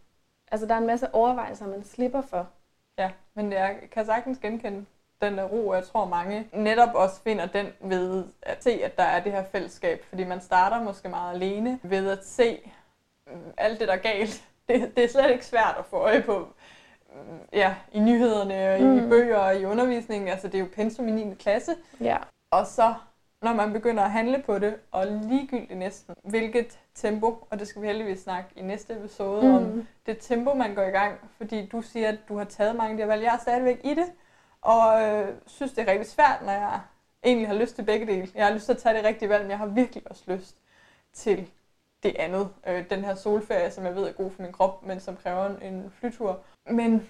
Altså 0.52 0.68
der 0.68 0.74
er 0.74 0.78
en 0.78 0.88
masse 0.88 1.14
overvejelser, 1.14 1.68
man 1.68 1.84
slipper 1.84 2.22
for. 2.22 2.50
Ja, 2.98 3.12
men 3.34 3.52
jeg 3.52 3.78
kan 3.92 4.06
sagtens 4.06 4.38
genkende 4.38 4.86
den 5.26 5.38
der 5.38 5.44
ro, 5.44 5.68
og 5.68 5.76
jeg 5.76 5.84
tror 5.84 6.06
mange 6.06 6.48
netop 6.54 6.96
også 6.96 7.22
finder 7.22 7.46
den 7.46 7.68
ved 7.82 8.24
at 8.42 8.64
se, 8.64 8.72
at 8.84 8.98
der 8.98 9.04
er 9.04 9.24
det 9.24 9.32
her 9.32 9.44
fællesskab. 9.52 10.04
Fordi 10.10 10.24
man 10.24 10.42
starter 10.42 10.84
måske 10.84 11.10
meget 11.10 11.36
alene 11.36 11.80
ved 11.84 12.10
at 12.10 12.26
se 12.26 12.72
mm, 13.28 13.34
alt 13.58 13.80
det, 13.80 13.88
der 13.88 13.94
er 13.94 13.98
galt. 13.98 14.44
Det, 14.68 14.96
det 14.96 15.04
er 15.04 15.08
slet 15.08 15.32
ikke 15.32 15.46
svært 15.46 15.76
at 15.80 15.86
få 15.86 15.96
øje 15.96 16.22
på 16.22 16.48
mm, 17.14 17.40
ja, 17.54 17.76
i 17.92 18.00
nyhederne 18.00 18.74
og 18.74 18.82
mm. 18.82 18.98
i 18.98 19.10
bøger 19.10 19.38
og 19.38 19.56
i 19.56 19.66
undervisningen. 19.66 20.30
Altså 20.30 20.48
det 20.48 20.56
er 20.56 20.60
jo 20.60 20.68
pensum 20.76 21.08
i 21.08 21.12
9. 21.12 21.36
klasse. 21.36 21.76
Ja. 22.02 22.18
Og 22.52 22.68
så 22.68 22.94
når 23.44 23.54
man 23.54 23.74
begynder 23.74 24.04
at 24.04 24.12
handle 24.12 24.44
på 24.46 24.60
det, 24.60 24.76
og 24.92 25.08
ligegyldigt 25.08 25.80
næsten, 25.80 26.16
hvilket 26.24 26.80
tempo, 26.96 27.48
og 27.50 27.60
det 27.60 27.68
skal 27.68 27.82
vi 27.82 27.88
heldigvis 27.88 28.20
snakke 28.20 28.50
i 28.56 28.62
næste 28.62 28.94
episode 28.94 29.48
mm. 29.48 29.56
om, 29.56 29.88
det 30.06 30.18
tempo, 30.18 30.54
man 30.54 30.76
går 30.76 30.82
i 30.82 30.90
gang, 30.90 31.20
fordi 31.38 31.66
du 31.66 31.82
siger, 31.82 32.10
at 32.10 32.18
du 32.30 32.38
har 32.38 32.44
taget 32.44 32.76
mange 32.76 32.92
af 32.92 32.98
de 32.98 33.04
her 33.04 33.08
valg. 33.08 33.24
Jeg 33.24 33.34
er 33.34 33.40
stadigvæk 33.40 33.80
i 33.84 33.90
det, 33.90 34.06
og 34.64 35.02
øh, 35.02 35.36
synes, 35.48 35.74
det 35.74 35.82
er 35.82 35.92
rigtig 35.92 36.08
svært, 36.08 36.42
når 36.42 36.52
jeg 36.52 36.80
egentlig 37.24 37.48
har 37.48 37.56
lyst 37.56 37.76
til 37.76 37.84
begge 37.84 38.08
dele. 38.08 38.30
Jeg 38.36 38.46
har 38.46 38.54
lyst 38.54 38.66
til 38.66 38.74
at 38.74 38.78
tage 38.78 38.98
det 38.98 39.04
rigtige 39.04 39.30
valg, 39.30 39.44
men 39.44 39.52
jeg 39.52 39.58
har 39.58 39.66
virkelig 39.66 40.04
også 40.06 40.24
lyst 40.28 40.56
til 41.14 41.50
det 42.04 42.16
andet. 42.16 42.50
Øh, 42.68 42.90
den 42.90 43.06
her 43.06 43.16
solferie, 43.16 43.72
som 43.72 43.86
jeg 43.86 43.96
ved 43.96 44.04
er 44.04 44.12
god 44.12 44.32
for 44.32 44.42
min 44.42 44.52
krop, 44.52 44.86
men 44.86 45.00
som 45.00 45.16
kræver 45.16 45.58
en 45.58 45.94
flytur. 46.00 46.40
Men 46.66 47.10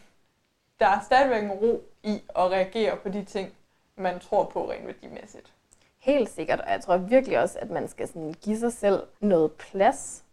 der 0.80 0.88
er 0.88 1.00
stadigvæk 1.06 1.44
en 1.44 1.52
ro 1.52 1.84
i 2.04 2.22
at 2.30 2.52
reagere 2.52 2.98
på 2.98 3.10
de 3.10 3.24
ting, 3.24 3.54
man 3.96 4.20
tror 4.20 4.44
på 4.44 4.72
rent 4.72 4.88
værdimæssigt. 4.88 5.54
Helt 6.00 6.30
sikkert, 6.30 6.62
og 6.62 6.72
jeg 6.72 6.82
tror 6.82 6.98
virkelig 6.98 7.40
også, 7.40 7.60
at 7.60 7.70
man 7.70 7.88
skal 7.88 8.08
sådan 8.08 8.34
give 8.42 8.58
sig 8.60 8.74
selv 8.74 9.04
noget 9.20 9.52
plads. 9.52 10.24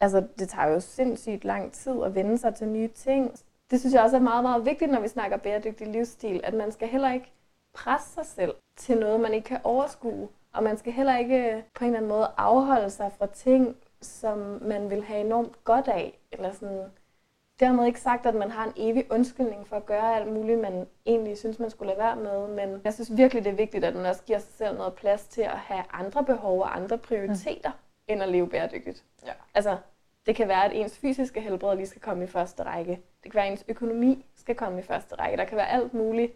Altså, 0.00 0.26
det 0.38 0.48
tager 0.48 0.68
jo 0.68 0.80
sindssygt 0.80 1.44
lang 1.44 1.72
tid 1.72 2.02
at 2.04 2.14
vende 2.14 2.38
sig 2.38 2.54
til 2.54 2.68
nye 2.68 2.88
ting 2.88 3.38
det 3.70 3.80
synes 3.80 3.94
jeg 3.94 4.02
også 4.02 4.16
er 4.16 4.20
meget, 4.20 4.42
meget 4.42 4.64
vigtigt, 4.64 4.90
når 4.90 5.00
vi 5.00 5.08
snakker 5.08 5.36
bæredygtig 5.36 5.86
livsstil, 5.86 6.40
at 6.44 6.54
man 6.54 6.72
skal 6.72 6.88
heller 6.88 7.12
ikke 7.12 7.32
presse 7.74 8.14
sig 8.14 8.26
selv 8.26 8.54
til 8.76 8.98
noget, 8.98 9.20
man 9.20 9.34
ikke 9.34 9.46
kan 9.46 9.60
overskue. 9.64 10.28
Og 10.52 10.62
man 10.62 10.76
skal 10.78 10.92
heller 10.92 11.18
ikke 11.18 11.64
på 11.74 11.84
en 11.84 11.90
eller 11.90 11.98
anden 11.98 12.08
måde 12.08 12.30
afholde 12.36 12.90
sig 12.90 13.12
fra 13.18 13.26
ting, 13.26 13.76
som 14.00 14.38
man 14.62 14.90
vil 14.90 15.04
have 15.04 15.20
enormt 15.20 15.64
godt 15.64 15.88
af. 15.88 16.18
Eller 16.32 16.52
sådan. 16.52 16.84
Dermed 17.60 17.86
ikke 17.86 18.00
sagt, 18.00 18.26
at 18.26 18.34
man 18.34 18.50
har 18.50 18.64
en 18.64 18.72
evig 18.76 19.12
undskyldning 19.12 19.66
for 19.66 19.76
at 19.76 19.86
gøre 19.86 20.16
alt 20.16 20.32
muligt, 20.32 20.60
man 20.60 20.86
egentlig 21.06 21.38
synes, 21.38 21.58
man 21.58 21.70
skulle 21.70 21.88
lade 21.88 21.98
være 21.98 22.16
med. 22.16 22.48
Men 22.48 22.80
jeg 22.84 22.94
synes 22.94 23.16
virkelig, 23.16 23.44
det 23.44 23.50
er 23.50 23.56
vigtigt, 23.56 23.84
at 23.84 23.96
man 23.96 24.06
også 24.06 24.22
giver 24.22 24.38
sig 24.38 24.52
selv 24.52 24.76
noget 24.76 24.94
plads 24.94 25.24
til 25.24 25.42
at 25.42 25.58
have 25.58 25.82
andre 25.92 26.24
behov 26.24 26.60
og 26.60 26.76
andre 26.76 26.98
prioriteter, 26.98 27.70
mm. 27.70 28.12
end 28.12 28.22
at 28.22 28.28
leve 28.28 28.48
bæredygtigt. 28.48 29.04
Ja. 29.26 29.32
Altså, 29.54 29.76
det 30.26 30.36
kan 30.36 30.48
være, 30.48 30.64
at 30.64 30.72
ens 30.74 30.98
fysiske 30.98 31.40
helbred 31.40 31.76
lige 31.76 31.86
skal 31.86 32.00
komme 32.00 32.24
i 32.24 32.26
første 32.26 32.62
række. 32.62 33.00
Det 33.22 33.32
kan 33.32 33.38
være, 33.38 33.46
at 33.46 33.52
ens 33.52 33.64
økonomi 33.68 34.24
skal 34.36 34.54
komme 34.54 34.78
i 34.78 34.82
første 34.82 35.14
række. 35.14 35.36
Der 35.36 35.44
kan 35.44 35.56
være 35.56 35.70
alt 35.70 35.94
muligt. 35.94 36.32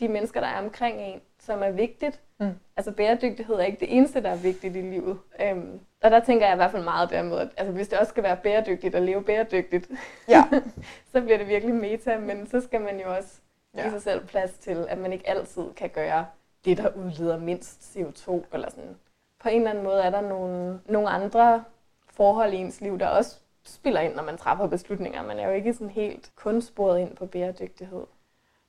De 0.00 0.08
mennesker, 0.08 0.40
der 0.40 0.46
er 0.46 0.62
omkring 0.62 1.00
en, 1.00 1.20
som 1.38 1.62
er 1.62 1.70
vigtigt. 1.70 2.20
Mm. 2.38 2.54
Altså 2.76 2.92
bæredygtighed 2.92 3.54
er 3.54 3.64
ikke 3.64 3.80
det 3.80 3.96
eneste, 3.96 4.22
der 4.22 4.30
er 4.30 4.36
vigtigt 4.36 4.76
i 4.76 4.80
livet. 4.80 5.18
Øhm, 5.40 5.80
og 6.02 6.10
der 6.10 6.20
tænker 6.20 6.46
jeg 6.46 6.54
i 6.54 6.56
hvert 6.56 6.70
fald 6.70 6.84
meget 6.84 7.10
dermed, 7.10 7.38
at 7.38 7.48
altså, 7.56 7.72
hvis 7.72 7.88
det 7.88 7.98
også 7.98 8.10
skal 8.10 8.22
være 8.22 8.36
bæredygtigt 8.36 8.94
og 8.94 9.02
leve 9.02 9.22
bæredygtigt, 9.22 9.90
ja. 10.28 10.44
så 11.12 11.20
bliver 11.20 11.38
det 11.38 11.48
virkelig 11.48 11.74
meta. 11.74 12.18
Men 12.18 12.46
så 12.46 12.60
skal 12.60 12.80
man 12.80 13.00
jo 13.00 13.14
også 13.16 13.40
give 13.74 13.84
ja. 13.84 13.90
sig 13.90 14.02
selv 14.02 14.26
plads 14.26 14.52
til, 14.52 14.86
at 14.88 14.98
man 14.98 15.12
ikke 15.12 15.28
altid 15.28 15.64
kan 15.76 15.90
gøre 15.90 16.26
det, 16.64 16.78
der 16.78 16.88
udleder 16.96 17.38
mindst 17.38 17.96
CO2. 17.96 18.44
Eller 18.52 18.70
sådan. 18.70 18.96
På 19.38 19.48
en 19.48 19.56
eller 19.56 19.70
anden 19.70 19.84
måde 19.84 20.02
er 20.02 20.10
der 20.10 20.20
nogle, 20.20 20.80
nogle 20.86 21.08
andre 21.08 21.64
forhold 22.06 22.52
i 22.52 22.56
ens 22.56 22.80
liv, 22.80 22.98
der 22.98 23.06
også 23.08 23.38
spiller 23.64 24.00
ind, 24.00 24.14
når 24.14 24.22
man 24.22 24.38
træffer 24.38 24.66
beslutninger. 24.66 25.22
Man 25.22 25.38
er 25.38 25.46
jo 25.48 25.52
ikke 25.54 25.72
sådan 25.74 25.90
helt 25.90 26.32
kun 26.36 26.62
sporet 26.62 27.00
ind 27.00 27.16
på 27.16 27.26
bæredygtighed. 27.26 28.06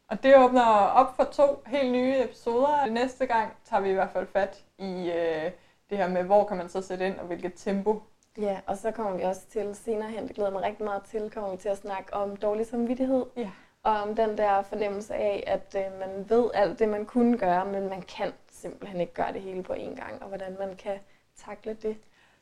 Og 0.08 0.24
det 0.24 0.38
åbner 0.38 0.66
op 0.72 1.16
for 1.16 1.24
to 1.24 1.64
helt 1.68 1.92
nye 1.92 2.24
episoder. 2.24 2.86
Næste 2.86 3.26
gang 3.26 3.54
tager 3.66 3.82
vi 3.82 3.90
i 3.90 3.94
hvert 3.94 4.12
fald 4.12 4.28
fat 4.28 4.64
i 4.78 5.12
øh, 5.12 5.52
det 5.90 5.98
her 5.98 6.08
med, 6.08 6.24
hvor 6.24 6.44
kan 6.44 6.58
man 6.58 6.70
så 6.70 6.82
sætte 6.82 7.08
ind, 7.08 7.20
og 7.20 7.26
hvilket 7.26 7.54
tempo. 7.56 8.02
Ja, 8.38 8.60
og 8.68 8.78
så 8.78 8.92
kommer 8.92 9.18
vi 9.18 9.24
også 9.24 9.42
til 9.48 9.76
senere 9.76 10.10
hen, 10.10 10.28
det 10.28 10.36
glæder 10.36 10.52
mig 10.52 10.62
rigtig 10.62 10.86
meget 10.86 11.04
til, 11.04 11.32
kommer 11.32 11.52
vi 11.52 11.58
til 11.58 11.70
at 11.70 11.78
snakke 11.78 12.14
om 12.14 12.36
dårlig 12.36 12.66
samvittighed. 12.66 13.26
Ja. 13.38 13.52
Og 13.84 13.92
om 14.02 14.16
den 14.16 14.38
der 14.38 14.62
fornemmelse 14.62 15.16
af, 15.16 15.44
at 15.48 15.76
øh, 15.78 16.00
man 16.00 16.30
ved 16.30 16.50
alt 16.54 16.80
det, 16.80 16.90
man 16.90 17.06
kunne 17.06 17.38
gøre, 17.38 17.66
men 17.66 17.90
man 17.90 18.02
kan 18.02 18.34
simpelthen 18.52 19.02
ikke 19.02 19.14
gøre 19.14 19.34
det 19.34 19.42
hele 19.42 19.64
på 19.64 19.74
én 19.74 19.96
gang, 19.96 20.22
og 20.22 20.28
hvordan 20.28 20.56
man 20.60 20.76
kan 20.76 21.00
takle 21.36 21.74
det. 21.74 21.98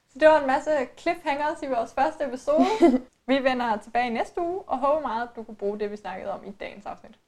Så 0.10 0.20
det 0.20 0.28
var 0.28 0.40
en 0.40 0.48
masse 0.48 0.72
cliffhangers 0.98 1.62
i 1.64 1.68
vores 1.68 1.94
første 1.94 2.24
episode. 2.26 2.66
vi 3.32 3.44
vender 3.44 3.78
tilbage 3.78 4.10
næste 4.10 4.42
uge, 4.42 4.62
og 4.62 4.78
håber 4.78 5.02
meget, 5.02 5.28
at 5.30 5.36
du 5.36 5.44
kunne 5.44 5.56
bruge 5.56 5.80
det, 5.80 5.92
vi 5.92 5.96
snakkede 5.96 6.32
om 6.32 6.46
i 6.46 6.52
dagens 6.52 6.86
afsnit. 6.86 7.20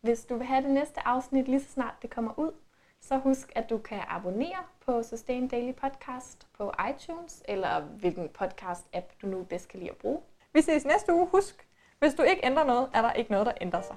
Hvis 0.00 0.24
du 0.24 0.36
vil 0.36 0.46
have 0.46 0.62
det 0.62 0.70
næste 0.70 1.06
afsnit 1.06 1.48
lige 1.48 1.60
så 1.60 1.72
snart 1.72 1.94
det 2.02 2.10
kommer 2.10 2.38
ud, 2.38 2.52
så 3.00 3.16
husk, 3.18 3.52
at 3.54 3.70
du 3.70 3.78
kan 3.78 4.00
abonnere 4.08 4.64
på 4.86 5.02
Sustain 5.02 5.48
Daily 5.48 5.74
Podcast 5.74 6.46
på 6.58 6.72
iTunes, 6.90 7.42
eller 7.48 7.80
hvilken 7.80 8.28
podcast-app 8.40 9.16
du 9.22 9.26
nu 9.26 9.42
bedst 9.42 9.68
kan 9.68 9.78
lide 9.78 9.90
at 9.90 9.96
bruge. 9.96 10.20
Vi 10.52 10.60
ses 10.62 10.84
næste 10.84 11.14
uge. 11.14 11.26
Husk, 11.26 11.68
hvis 11.98 12.14
du 12.14 12.22
ikke 12.22 12.46
ændrer 12.46 12.64
noget, 12.64 12.90
er 12.94 13.02
der 13.02 13.12
ikke 13.12 13.30
noget, 13.30 13.46
der 13.46 13.52
ændrer 13.60 13.80
sig. 13.80 13.96